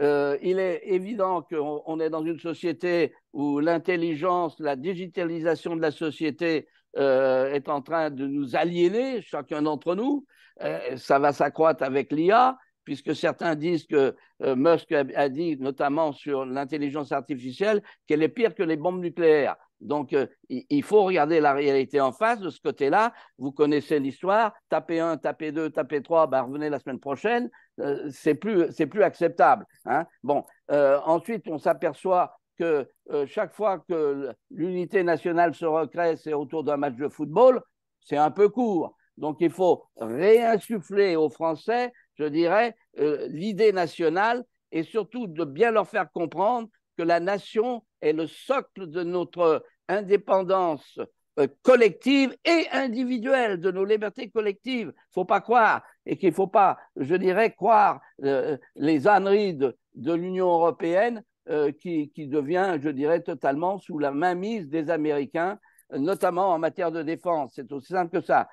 Euh, 0.00 0.38
il 0.42 0.58
est 0.58 0.82
évident 0.86 1.42
qu'on 1.42 2.00
est 2.00 2.10
dans 2.10 2.24
une 2.24 2.38
société 2.38 3.14
où 3.32 3.60
l'intelligence, 3.60 4.58
la 4.58 4.76
digitalisation 4.76 5.76
de 5.76 5.82
la 5.82 5.90
société 5.90 6.66
euh, 6.96 7.52
est 7.52 7.68
en 7.68 7.82
train 7.82 8.10
de 8.10 8.26
nous 8.26 8.56
aliéner, 8.56 9.20
chacun 9.22 9.62
d'entre 9.62 9.94
nous. 9.94 10.26
Euh, 10.62 10.96
ça 10.96 11.18
va 11.18 11.32
s'accroître 11.32 11.82
avec 11.82 12.10
l'IA, 12.12 12.58
puisque 12.84 13.14
certains 13.14 13.54
disent 13.54 13.86
que 13.86 14.16
Musk 14.40 14.90
a 14.92 15.28
dit, 15.28 15.56
notamment 15.56 16.12
sur 16.12 16.44
l'intelligence 16.44 17.12
artificielle, 17.12 17.80
qu'elle 18.08 18.24
est 18.24 18.28
pire 18.28 18.54
que 18.54 18.64
les 18.64 18.76
bombes 18.76 19.00
nucléaires. 19.00 19.56
Donc, 19.80 20.16
il 20.48 20.82
faut 20.82 21.04
regarder 21.04 21.40
la 21.40 21.52
réalité 21.52 22.00
en 22.00 22.12
face 22.12 22.40
de 22.40 22.50
ce 22.50 22.60
côté-là. 22.60 23.12
Vous 23.38 23.52
connaissez 23.52 24.00
l'histoire. 24.00 24.52
Tapez 24.68 24.98
un, 24.98 25.16
tapez 25.16 25.52
deux, 25.52 25.70
tapez 25.70 26.02
trois, 26.02 26.26
ben, 26.26 26.42
revenez 26.42 26.70
la 26.70 26.80
semaine 26.80 27.00
prochaine. 27.00 27.50
Euh, 27.80 28.10
c'est 28.10 28.34
plus, 28.34 28.66
plus 28.86 29.02
acceptable. 29.02 29.66
Hein. 29.86 30.06
Bon, 30.22 30.44
euh, 30.70 31.00
ensuite, 31.04 31.44
on 31.48 31.58
s'aperçoit 31.58 32.36
que 32.58 32.86
chaque 33.26 33.54
fois 33.54 33.82
que 33.88 34.30
l'unité 34.50 35.02
nationale 35.02 35.54
se 35.54 35.64
recrée, 35.64 36.16
c'est 36.16 36.34
autour 36.34 36.62
d'un 36.62 36.76
match 36.76 36.94
de 36.96 37.08
football. 37.08 37.60
C'est 38.00 38.18
un 38.18 38.30
peu 38.30 38.48
court. 38.50 38.94
Donc, 39.16 39.38
il 39.40 39.50
faut 39.50 39.84
réinsuffler 39.96 41.16
aux 41.16 41.30
Français, 41.30 41.92
je 42.14 42.24
dirais, 42.24 42.76
l'idée 42.96 43.72
nationale 43.72 44.44
et 44.70 44.82
surtout 44.82 45.26
de 45.26 45.44
bien 45.44 45.70
leur 45.70 45.88
faire 45.88 46.10
comprendre 46.12 46.68
que 46.96 47.02
la 47.02 47.20
nation 47.20 47.84
est 48.00 48.12
le 48.12 48.26
socle 48.26 48.86
de 48.86 49.02
notre 49.02 49.64
indépendance 49.88 50.98
euh, 51.38 51.46
collective 51.62 52.36
et 52.44 52.66
individuelle, 52.72 53.58
de 53.58 53.70
nos 53.70 53.84
libertés 53.84 54.30
collectives. 54.30 54.92
Il 54.94 55.08
ne 55.08 55.12
faut 55.12 55.24
pas 55.24 55.40
croire, 55.40 55.82
et 56.06 56.16
qu'il 56.16 56.30
ne 56.30 56.34
faut 56.34 56.46
pas, 56.46 56.78
je 56.96 57.14
dirais, 57.14 57.52
croire 57.52 58.00
euh, 58.24 58.56
les 58.74 59.06
âneries 59.08 59.54
de, 59.54 59.76
l'Union 59.94 60.46
européenne 60.46 61.22
euh, 61.48 61.72
qui, 61.72 62.10
qui, 62.10 62.26
devient, 62.26 62.78
je 62.80 62.88
dirais, 62.88 63.20
totalement 63.20 63.78
sous 63.78 63.98
la 63.98 64.10
mainmise 64.10 64.68
des 64.68 64.90
Américains, 64.90 65.58
notamment 65.92 66.50
en 66.50 66.58
matière 66.58 66.92
de 66.92 67.02
défense. 67.02 67.52
C'est 67.54 67.70
aussi 67.72 67.92
simple 67.92 68.18
que 68.20 68.24
ça. 68.24 68.48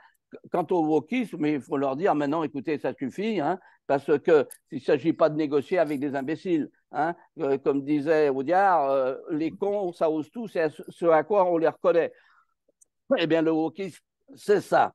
Quant 0.51 0.67
au 0.69 0.85
wokisme, 0.85 1.45
il 1.45 1.61
faut 1.61 1.77
leur 1.77 1.95
dire 1.95 2.13
maintenant, 2.13 2.43
écoutez, 2.43 2.77
ça 2.77 2.93
suffit, 2.93 3.39
hein, 3.39 3.59
parce 3.87 4.05
qu'il 4.19 4.45
ne 4.71 4.79
s'agit 4.79 5.13
pas 5.13 5.29
de 5.29 5.35
négocier 5.35 5.79
avec 5.79 5.99
des 5.99 6.15
imbéciles. 6.15 6.69
Hein. 6.91 7.15
Euh, 7.39 7.57
comme 7.57 7.83
disait 7.83 8.29
Audiard, 8.29 9.15
les 9.31 9.51
cons, 9.51 9.91
ça 9.91 10.11
ose 10.11 10.29
tout, 10.29 10.47
c'est 10.47 10.67
ce 10.89 11.05
à 11.07 11.23
quoi 11.23 11.45
on 11.45 11.57
les 11.57 11.67
reconnaît. 11.67 12.11
Eh 13.17 13.25
bien, 13.25 13.41
le 13.41 13.51
wokisme, 13.51 14.03
c'est 14.35 14.61
ça. 14.61 14.93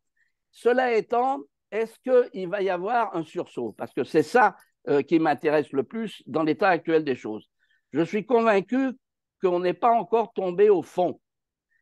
Cela 0.53 0.95
étant, 0.95 1.40
est-ce 1.75 1.99
qu'il 2.33 2.49
va 2.49 2.63
y 2.63 2.71
avoir 2.71 3.17
un 3.17 3.25
sursaut? 3.25 3.75
Parce 3.77 3.93
que 3.93 4.05
c'est 4.05 4.23
ça 4.23 4.57
euh, 4.89 5.03
qui 5.03 5.19
m'intéresse 5.19 5.73
le 5.73 5.83
plus 5.83 6.23
dans 6.27 6.45
l'état 6.45 6.69
actuel 6.69 7.03
des 7.05 7.17
choses. 7.17 7.51
Je 7.93 8.03
suis 8.03 8.25
convaincu 8.25 8.93
qu'on 9.43 9.59
n'est 9.59 9.75
pas 9.75 9.91
encore 9.91 10.33
tombé 10.35 10.71
au 10.71 10.83
fond 10.83 11.21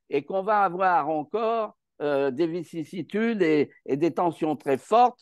et 0.09 0.24
qu'on 0.24 0.42
va 0.42 0.62
avoir 0.62 1.11
encore 1.11 1.76
euh, 2.00 2.31
des 2.31 2.46
vicissitudes 2.46 3.42
et, 3.42 3.70
des 3.87 4.14
tensions 4.14 4.57
très 4.57 4.78
fortes. 4.78 5.20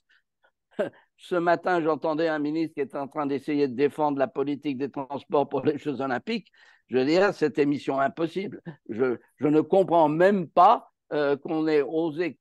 Ce 1.16 1.34
matin, 1.34 1.82
j'entendais 1.82 2.28
un 2.28 2.38
ministre 2.38 2.74
qui 2.74 2.80
était 2.80 2.96
en 2.96 3.08
train 3.08 3.26
d'essayer 3.26 3.66
de 3.66 3.74
défendre 3.74 4.18
la 4.18 4.28
politique 4.28 4.78
des 4.78 4.90
transports 4.90 5.48
pour 5.48 5.62
les 5.62 5.78
Jeux 5.78 6.00
olympiques. 6.00 6.46
Je 6.86 6.96
veux 6.96 7.04
dire, 7.04 7.34
cette 7.34 7.58
émission 7.58 7.98
impossible. 7.98 8.62
Je, 8.88 9.16
ne 9.40 9.60
comprends 9.60 10.08
même 10.08 10.48
pas 10.48 10.92
euh, 11.12 11.36
qu'on 11.36 11.66
ait 11.66 11.82
osé 11.82 12.38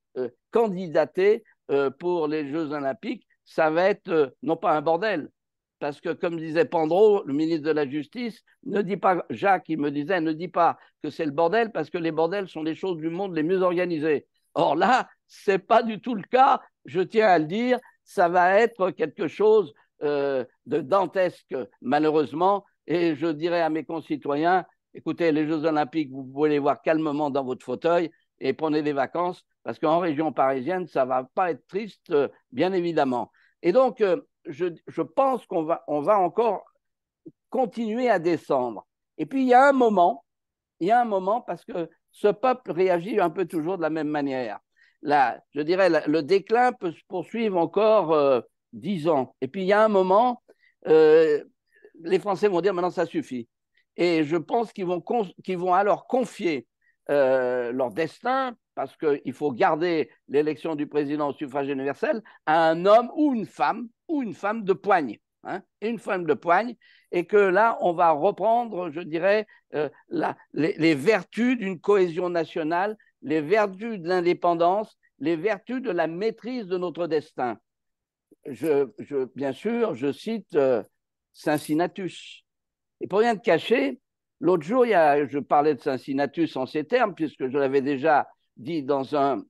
candidater 0.51 1.43
pour 1.99 2.27
les 2.27 2.49
Jeux 2.49 2.71
olympiques. 2.71 3.27
Ça 3.45 3.69
va 3.69 3.89
être 3.89 4.35
non 4.43 4.57
pas 4.57 4.75
un 4.77 4.81
bordel, 4.81 5.29
parce 5.79 6.01
que 6.01 6.09
comme 6.09 6.37
disait 6.37 6.65
Pandro, 6.65 7.23
le 7.23 7.33
ministre 7.33 7.63
de 7.63 7.71
la 7.71 7.87
Justice, 7.89 8.43
ne 8.63 8.81
dit 8.81 8.97
pas, 8.97 9.25
Jacques, 9.29 9.69
il 9.69 9.79
me 9.79 9.91
disait, 9.91 10.21
ne 10.21 10.33
dit 10.33 10.49
pas 10.49 10.77
que 11.01 11.09
c'est 11.09 11.25
le 11.25 11.31
bordel, 11.31 11.71
parce 11.71 11.89
que 11.89 11.97
les 11.97 12.11
bordels 12.11 12.47
sont 12.47 12.63
les 12.63 12.75
choses 12.75 12.97
du 12.97 13.09
monde 13.09 13.35
les 13.35 13.43
mieux 13.43 13.61
organisées. 13.61 14.27
Or 14.53 14.75
là, 14.75 15.07
ce 15.27 15.51
n'est 15.51 15.59
pas 15.59 15.83
du 15.83 16.01
tout 16.01 16.15
le 16.15 16.23
cas, 16.23 16.61
je 16.85 17.01
tiens 17.01 17.27
à 17.27 17.39
le 17.39 17.45
dire, 17.45 17.79
ça 18.03 18.27
va 18.29 18.59
être 18.59 18.91
quelque 18.91 19.27
chose 19.27 19.73
euh, 20.03 20.43
de 20.65 20.81
dantesque, 20.81 21.55
malheureusement, 21.81 22.65
et 22.87 23.15
je 23.15 23.27
dirais 23.27 23.61
à 23.61 23.69
mes 23.69 23.85
concitoyens, 23.85 24.65
écoutez, 24.93 25.31
les 25.31 25.47
Jeux 25.47 25.65
olympiques, 25.65 26.11
vous 26.11 26.23
pouvez 26.23 26.49
les 26.49 26.59
voir 26.59 26.81
calmement 26.81 27.29
dans 27.29 27.43
votre 27.43 27.63
fauteuil 27.63 28.11
et 28.39 28.53
prenez 28.53 28.81
des 28.81 28.93
vacances, 28.93 29.45
parce 29.69 29.77
qu'en 29.77 29.99
région 29.99 30.33
parisienne, 30.33 30.87
ça 30.87 31.03
ne 31.03 31.09
va 31.09 31.29
pas 31.35 31.51
être 31.51 31.67
triste, 31.67 32.09
euh, 32.09 32.27
bien 32.51 32.73
évidemment. 32.73 33.31
Et 33.61 33.71
donc, 33.71 34.01
euh, 34.01 34.19
je, 34.47 35.01
pense 35.03 35.45
qu'on 35.45 35.61
va, 35.61 35.83
on 35.87 36.01
va 36.01 36.17
encore 36.17 36.65
continuer 37.51 38.09
à 38.09 38.17
descendre. 38.17 38.87
Et 39.19 39.27
puis, 39.27 39.43
il 39.43 39.47
y 39.47 39.53
a 39.53 39.69
un 39.69 39.71
moment, 39.71 40.25
il 40.79 40.87
y 40.87 40.91
a 40.91 40.99
un 40.99 41.05
moment, 41.05 41.41
parce 41.41 41.63
que 41.65 41.87
ce 42.09 42.29
peuple 42.29 42.71
réagit 42.71 43.19
un 43.19 43.29
peu 43.29 43.45
toujours 43.45 43.77
de 43.77 43.83
la 43.83 43.91
même 43.91 44.07
manière. 44.07 44.57
Là, 45.03 45.39
je 45.53 45.61
dirais, 45.61 45.91
le 46.07 46.23
déclin 46.23 46.73
peut 46.73 46.91
se 46.91 47.03
poursuivre 47.07 47.59
encore 47.59 48.11
euh, 48.11 48.41
dix 48.73 49.07
ans. 49.07 49.35
Et 49.39 49.47
puis, 49.47 49.61
il 49.61 49.67
y 49.67 49.73
a 49.73 49.85
un 49.85 49.87
moment, 49.87 50.41
les 50.87 52.19
Français 52.19 52.47
vont 52.47 52.61
dire 52.61 52.73
maintenant, 52.73 52.89
ça 52.89 53.05
suffit. 53.05 53.47
Et 53.97 54.23
je 54.23 54.37
pense 54.37 54.73
qu'ils 54.73 54.87
vont, 54.87 55.03
qu'ils 55.43 55.59
vont 55.59 55.75
alors 55.75 56.07
confier 56.07 56.65
euh, 57.09 57.71
leur 57.71 57.91
destin, 57.91 58.55
parce 58.75 58.95
qu'il 58.95 59.33
faut 59.33 59.51
garder 59.51 60.09
l'élection 60.27 60.75
du 60.75 60.87
président 60.87 61.29
au 61.29 61.33
suffrage 61.33 61.67
universel, 61.67 62.21
à 62.45 62.69
un 62.69 62.85
homme 62.85 63.11
ou 63.15 63.33
une 63.33 63.45
femme, 63.45 63.89
ou 64.07 64.21
une 64.21 64.33
femme 64.33 64.63
de 64.63 64.73
poigne. 64.73 65.17
Hein, 65.43 65.61
une 65.81 65.99
femme 65.99 66.25
de 66.25 66.33
poigne, 66.33 66.75
et 67.11 67.25
que 67.25 67.37
là, 67.37 67.77
on 67.79 67.93
va 67.93 68.11
reprendre, 68.11 68.89
je 68.89 68.99
dirais, 68.99 69.47
euh, 69.73 69.89
les, 70.53 70.95
vertus 70.95 71.57
d'une 71.57 71.79
cohésion 71.79 72.29
nationale, 72.29 72.97
les 73.21 73.39
vertus 73.39 73.99
de 73.99 74.07
l'indépendance, 74.07 74.97
les 75.19 75.37
vertus 75.37 75.81
de 75.81 75.91
la 75.91 76.07
maîtrise 76.07 76.67
de 76.67 76.77
notre 76.77 77.07
destin. 77.07 77.57
Je, 78.45 78.89
bien 79.35 79.53
sûr, 79.53 79.95
je 79.95 80.11
cite 80.11 80.55
euh, 80.55 80.83
Cincinnatus. 81.31 82.43
Et 82.99 83.07
pour 83.07 83.19
rien 83.19 83.35
te 83.35 83.41
cacher, 83.41 83.99
l'autre 84.39 84.63
jour, 84.63 84.85
je 84.85 85.39
parlais 85.39 85.75
de 85.75 85.81
Cincinnatus 85.81 86.55
en 86.55 86.65
ces 86.65 86.83
termes, 86.83 87.13
puisque 87.13 87.47
je 87.47 87.57
l'avais 87.57 87.81
déjà 87.81 88.27
dit 88.57 88.83
dans 88.83 89.15
un, 89.15 89.43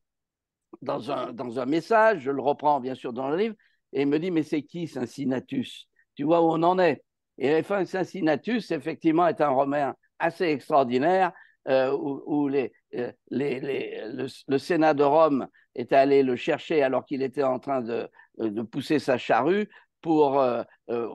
dans, 0.82 1.12
un, 1.12 1.34
dans 1.34 1.60
un 1.60 1.66
message, 1.66 2.22
je 2.22 2.32
le 2.32 2.42
reprends 2.42 2.80
bien 2.80 2.96
sûr 2.96 3.14
dans 3.14 3.30
le 3.30 3.38
livre, 3.38 3.56
et 3.94 4.02
il 4.02 4.08
me 4.08 4.20
dit, 4.20 4.32
mais 4.32 4.44
c'est 4.44 4.62
qui 4.62 4.88
Cincinnatus? 4.88 5.88
Tu 6.16 6.24
vois 6.24 6.42
où 6.42 6.52
on 6.52 6.64
en 6.64 6.80
est. 6.80 7.04
Et 7.38 7.64
fin, 7.64 7.86
Cincinnatus, 7.86 8.72
effectivement, 8.72 9.28
est 9.28 9.42
un 9.42 9.50
romain 9.50 9.96
assez 10.20 10.46
extraordinaire 10.46 11.32
euh, 11.68 11.92
où, 11.92 12.50
euh, 12.50 13.12
le, 13.32 14.58
Sénat 14.58 14.94
de 14.94 15.04
Rome 15.04 15.48
est 15.76 15.94
allé 15.94 16.24
le 16.24 16.36
chercher 16.36 16.84
alors 16.84 17.06
qu'il 17.06 17.22
était 17.22 17.44
en 17.44 17.60
train 17.60 17.82
de, 17.82 18.10
de, 18.38 18.62
pousser 18.62 19.00
sa 19.00 19.18
charrue 19.18 19.70
pour 20.02 20.40
euh, 20.40 20.64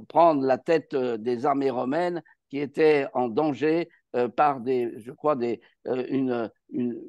prendre 0.09 0.45
la 0.45 0.59
tête 0.59 0.95
des 0.95 1.47
armées 1.47 1.71
romaines 1.71 2.23
qui 2.51 2.59
étaient 2.59 3.07
en 3.15 3.29
danger 3.29 3.89
par 4.37 4.61
des, 4.61 4.93
je 4.99 5.11
crois, 5.11 5.35
des, 5.35 5.61
une, 5.87 6.49
une, 6.71 7.03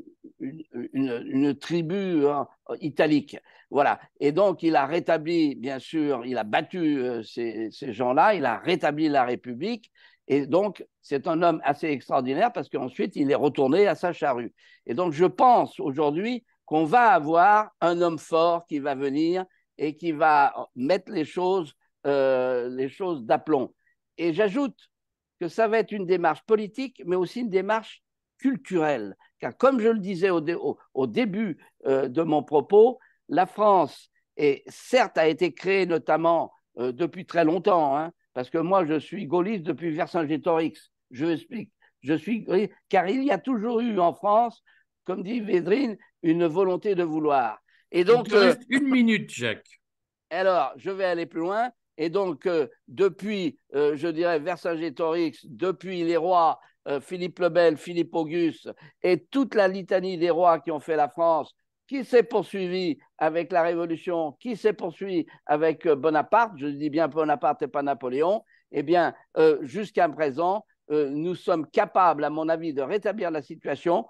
une, 0.93 1.55
tribu 1.55 2.27
hein, 2.27 2.47
italique. 2.81 3.38
Voilà. 3.69 3.99
Et 4.19 4.31
donc, 4.31 4.63
il 4.63 4.75
a 4.75 4.86
rétabli, 4.86 5.55
bien 5.55 5.79
sûr, 5.79 6.25
il 6.25 6.38
a 6.38 6.43
battu 6.43 6.99
euh, 6.99 7.23
ces, 7.23 7.69
gens-là, 7.71 8.36
il 8.36 8.45
a 8.45 8.57
rétabli 8.57 9.09
la 9.09 9.25
République. 9.25 9.91
Et 10.27 10.47
donc, 10.47 10.86
c'est 11.01 11.27
un 11.27 11.41
homme 11.43 11.61
assez 11.63 11.88
extraordinaire 11.88 12.51
parce 12.51 12.69
qu'ensuite, 12.69 13.15
il 13.15 13.31
est 13.31 13.36
retourné 13.36 13.88
à 13.88 13.95
sa 13.95 14.13
charrue. 14.13 14.53
Et 14.86 14.93
donc, 14.93 15.13
je 15.13 15.25
pense 15.25 15.79
aujourd'hui 15.79 16.43
qu'on 16.65 16.86
va 16.86 17.11
avoir 17.11 17.71
un 17.81 18.01
homme 18.01 18.17
fort 18.17 18.65
qui 18.65 18.79
va 18.79 18.95
venir 18.95 19.45
et 19.77 19.95
qui 19.97 20.11
va 20.11 20.53
mettre 20.75 21.11
les 21.11 21.25
choses, 21.25 21.73
euh, 22.07 22.69
les 22.69 22.89
choses 22.89 23.23
d'aplomb. 23.23 23.73
Et 24.17 24.33
j'ajoute 24.33 24.77
que 25.39 25.47
ça 25.47 25.67
va 25.67 25.79
être 25.79 25.91
une 25.91 26.05
démarche 26.05 26.43
politique, 26.43 27.01
mais 27.05 27.15
aussi 27.15 27.41
une 27.41 27.49
démarche 27.49 28.03
culturelle. 28.38 29.15
Car 29.39 29.55
comme 29.57 29.79
je 29.79 29.89
le 29.89 29.99
disais 29.99 30.29
au, 30.29 31.07
début 31.07 31.57
euh, 31.86 32.07
de 32.07 32.21
mon 32.21 32.43
propos, 32.43 32.99
la 33.29 33.45
France, 33.45 34.11
est, 34.38 34.63
certes, 34.67 35.17
a 35.17 35.27
été 35.27 35.53
créée 35.53 35.86
notamment 35.86 36.51
euh, 36.77 36.91
depuis 36.91 37.25
très 37.25 37.45
longtemps, 37.45 37.97
hein, 37.97 38.11
parce 38.33 38.49
que 38.49 38.57
moi, 38.57 38.86
je 38.86 38.99
suis 38.99 39.25
gaulliste 39.25 39.63
depuis 39.63 39.91
Vercingétorix. 39.91 40.91
Je 41.11 41.25
explique. 41.25 41.71
Je 42.01 42.13
suis 42.13 42.45
car 42.89 43.07
il 43.07 43.23
y 43.23 43.31
a 43.31 43.39
toujours 43.39 43.79
eu 43.79 43.99
en 43.99 44.13
France, 44.13 44.61
comme 45.05 45.23
dit 45.23 45.39
Védrine, 45.39 45.97
une 46.21 46.45
volonté 46.45 46.93
de 46.93 47.03
vouloir. 47.03 47.59
Et 47.91 48.03
donc, 48.03 48.27
Il 48.29 48.36
reste 48.36 48.61
une 48.69 48.89
minute, 48.89 49.29
Jacques. 49.29 49.81
Alors, 50.29 50.73
je 50.75 50.91
vais 50.91 51.05
aller 51.05 51.25
plus 51.25 51.39
loin. 51.39 51.71
Et 51.97 52.09
donc, 52.09 52.47
depuis, 52.87 53.57
je 53.73 54.07
dirais, 54.07 54.39
Vercingétorix, 54.39 55.45
depuis 55.45 56.03
les 56.03 56.17
rois, 56.17 56.59
Philippe 57.01 57.39
le 57.39 57.49
Bel, 57.49 57.77
Philippe 57.77 58.13
Auguste, 58.15 58.69
et 59.01 59.25
toute 59.25 59.55
la 59.55 59.67
litanie 59.67 60.17
des 60.17 60.29
rois 60.29 60.59
qui 60.59 60.71
ont 60.71 60.79
fait 60.79 60.95
la 60.95 61.09
France, 61.09 61.55
qui 61.87 62.03
s'est 62.03 62.23
poursuivi 62.23 62.97
avec 63.17 63.51
la 63.51 63.61
Révolution, 63.61 64.33
qui 64.39 64.57
s'est 64.57 64.73
poursuivi 64.73 65.25
avec 65.45 65.87
Bonaparte, 65.87 66.53
je 66.57 66.67
dis 66.67 66.89
bien 66.89 67.07
Bonaparte 67.07 67.61
et 67.61 67.67
pas 67.67 67.81
Napoléon, 67.81 68.43
eh 68.71 68.83
bien, 68.83 69.13
jusqu'à 69.61 70.09
présent, 70.09 70.65
nous 70.89 71.35
sommes 71.35 71.65
capables, 71.67 72.23
à 72.23 72.29
mon 72.29 72.49
avis, 72.49 72.73
de 72.73 72.81
rétablir 72.81 73.31
la 73.31 73.41
situation. 73.41 74.05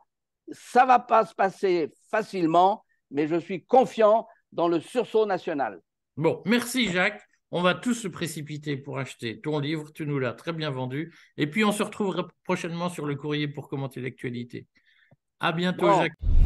Ça 0.52 0.84
ne 0.84 0.88
va 0.88 1.00
pas 1.00 1.26
se 1.26 1.34
passer 1.34 1.92
facilement, 2.10 2.84
mais 3.12 3.28
je 3.28 3.36
suis 3.36 3.64
confiant 3.64 4.28
dans 4.52 4.68
le 4.68 4.80
sursaut 4.80 5.26
national. 5.26 5.82
Bon, 6.18 6.42
merci 6.46 6.88
Jacques. 6.90 7.22
On 7.58 7.62
va 7.62 7.74
tous 7.74 7.94
se 7.94 8.10
précipiter 8.10 8.76
pour 8.76 9.00
acheter 9.00 9.40
ton 9.40 9.60
livre. 9.60 9.94
Tu 9.94 10.06
nous 10.06 10.20
l'as 10.20 10.34
très 10.34 10.52
bien 10.52 10.72
vendu. 10.72 11.16
Et 11.38 11.48
puis, 11.48 11.64
on 11.64 11.72
se 11.72 11.84
retrouvera 11.84 12.28
prochainement 12.44 12.90
sur 12.90 13.06
le 13.06 13.16
courrier 13.16 13.48
pour 13.48 13.70
commenter 13.70 14.02
l'actualité. 14.02 14.68
À 15.40 15.54
bientôt, 15.54 15.88
Jacques. 15.88 16.45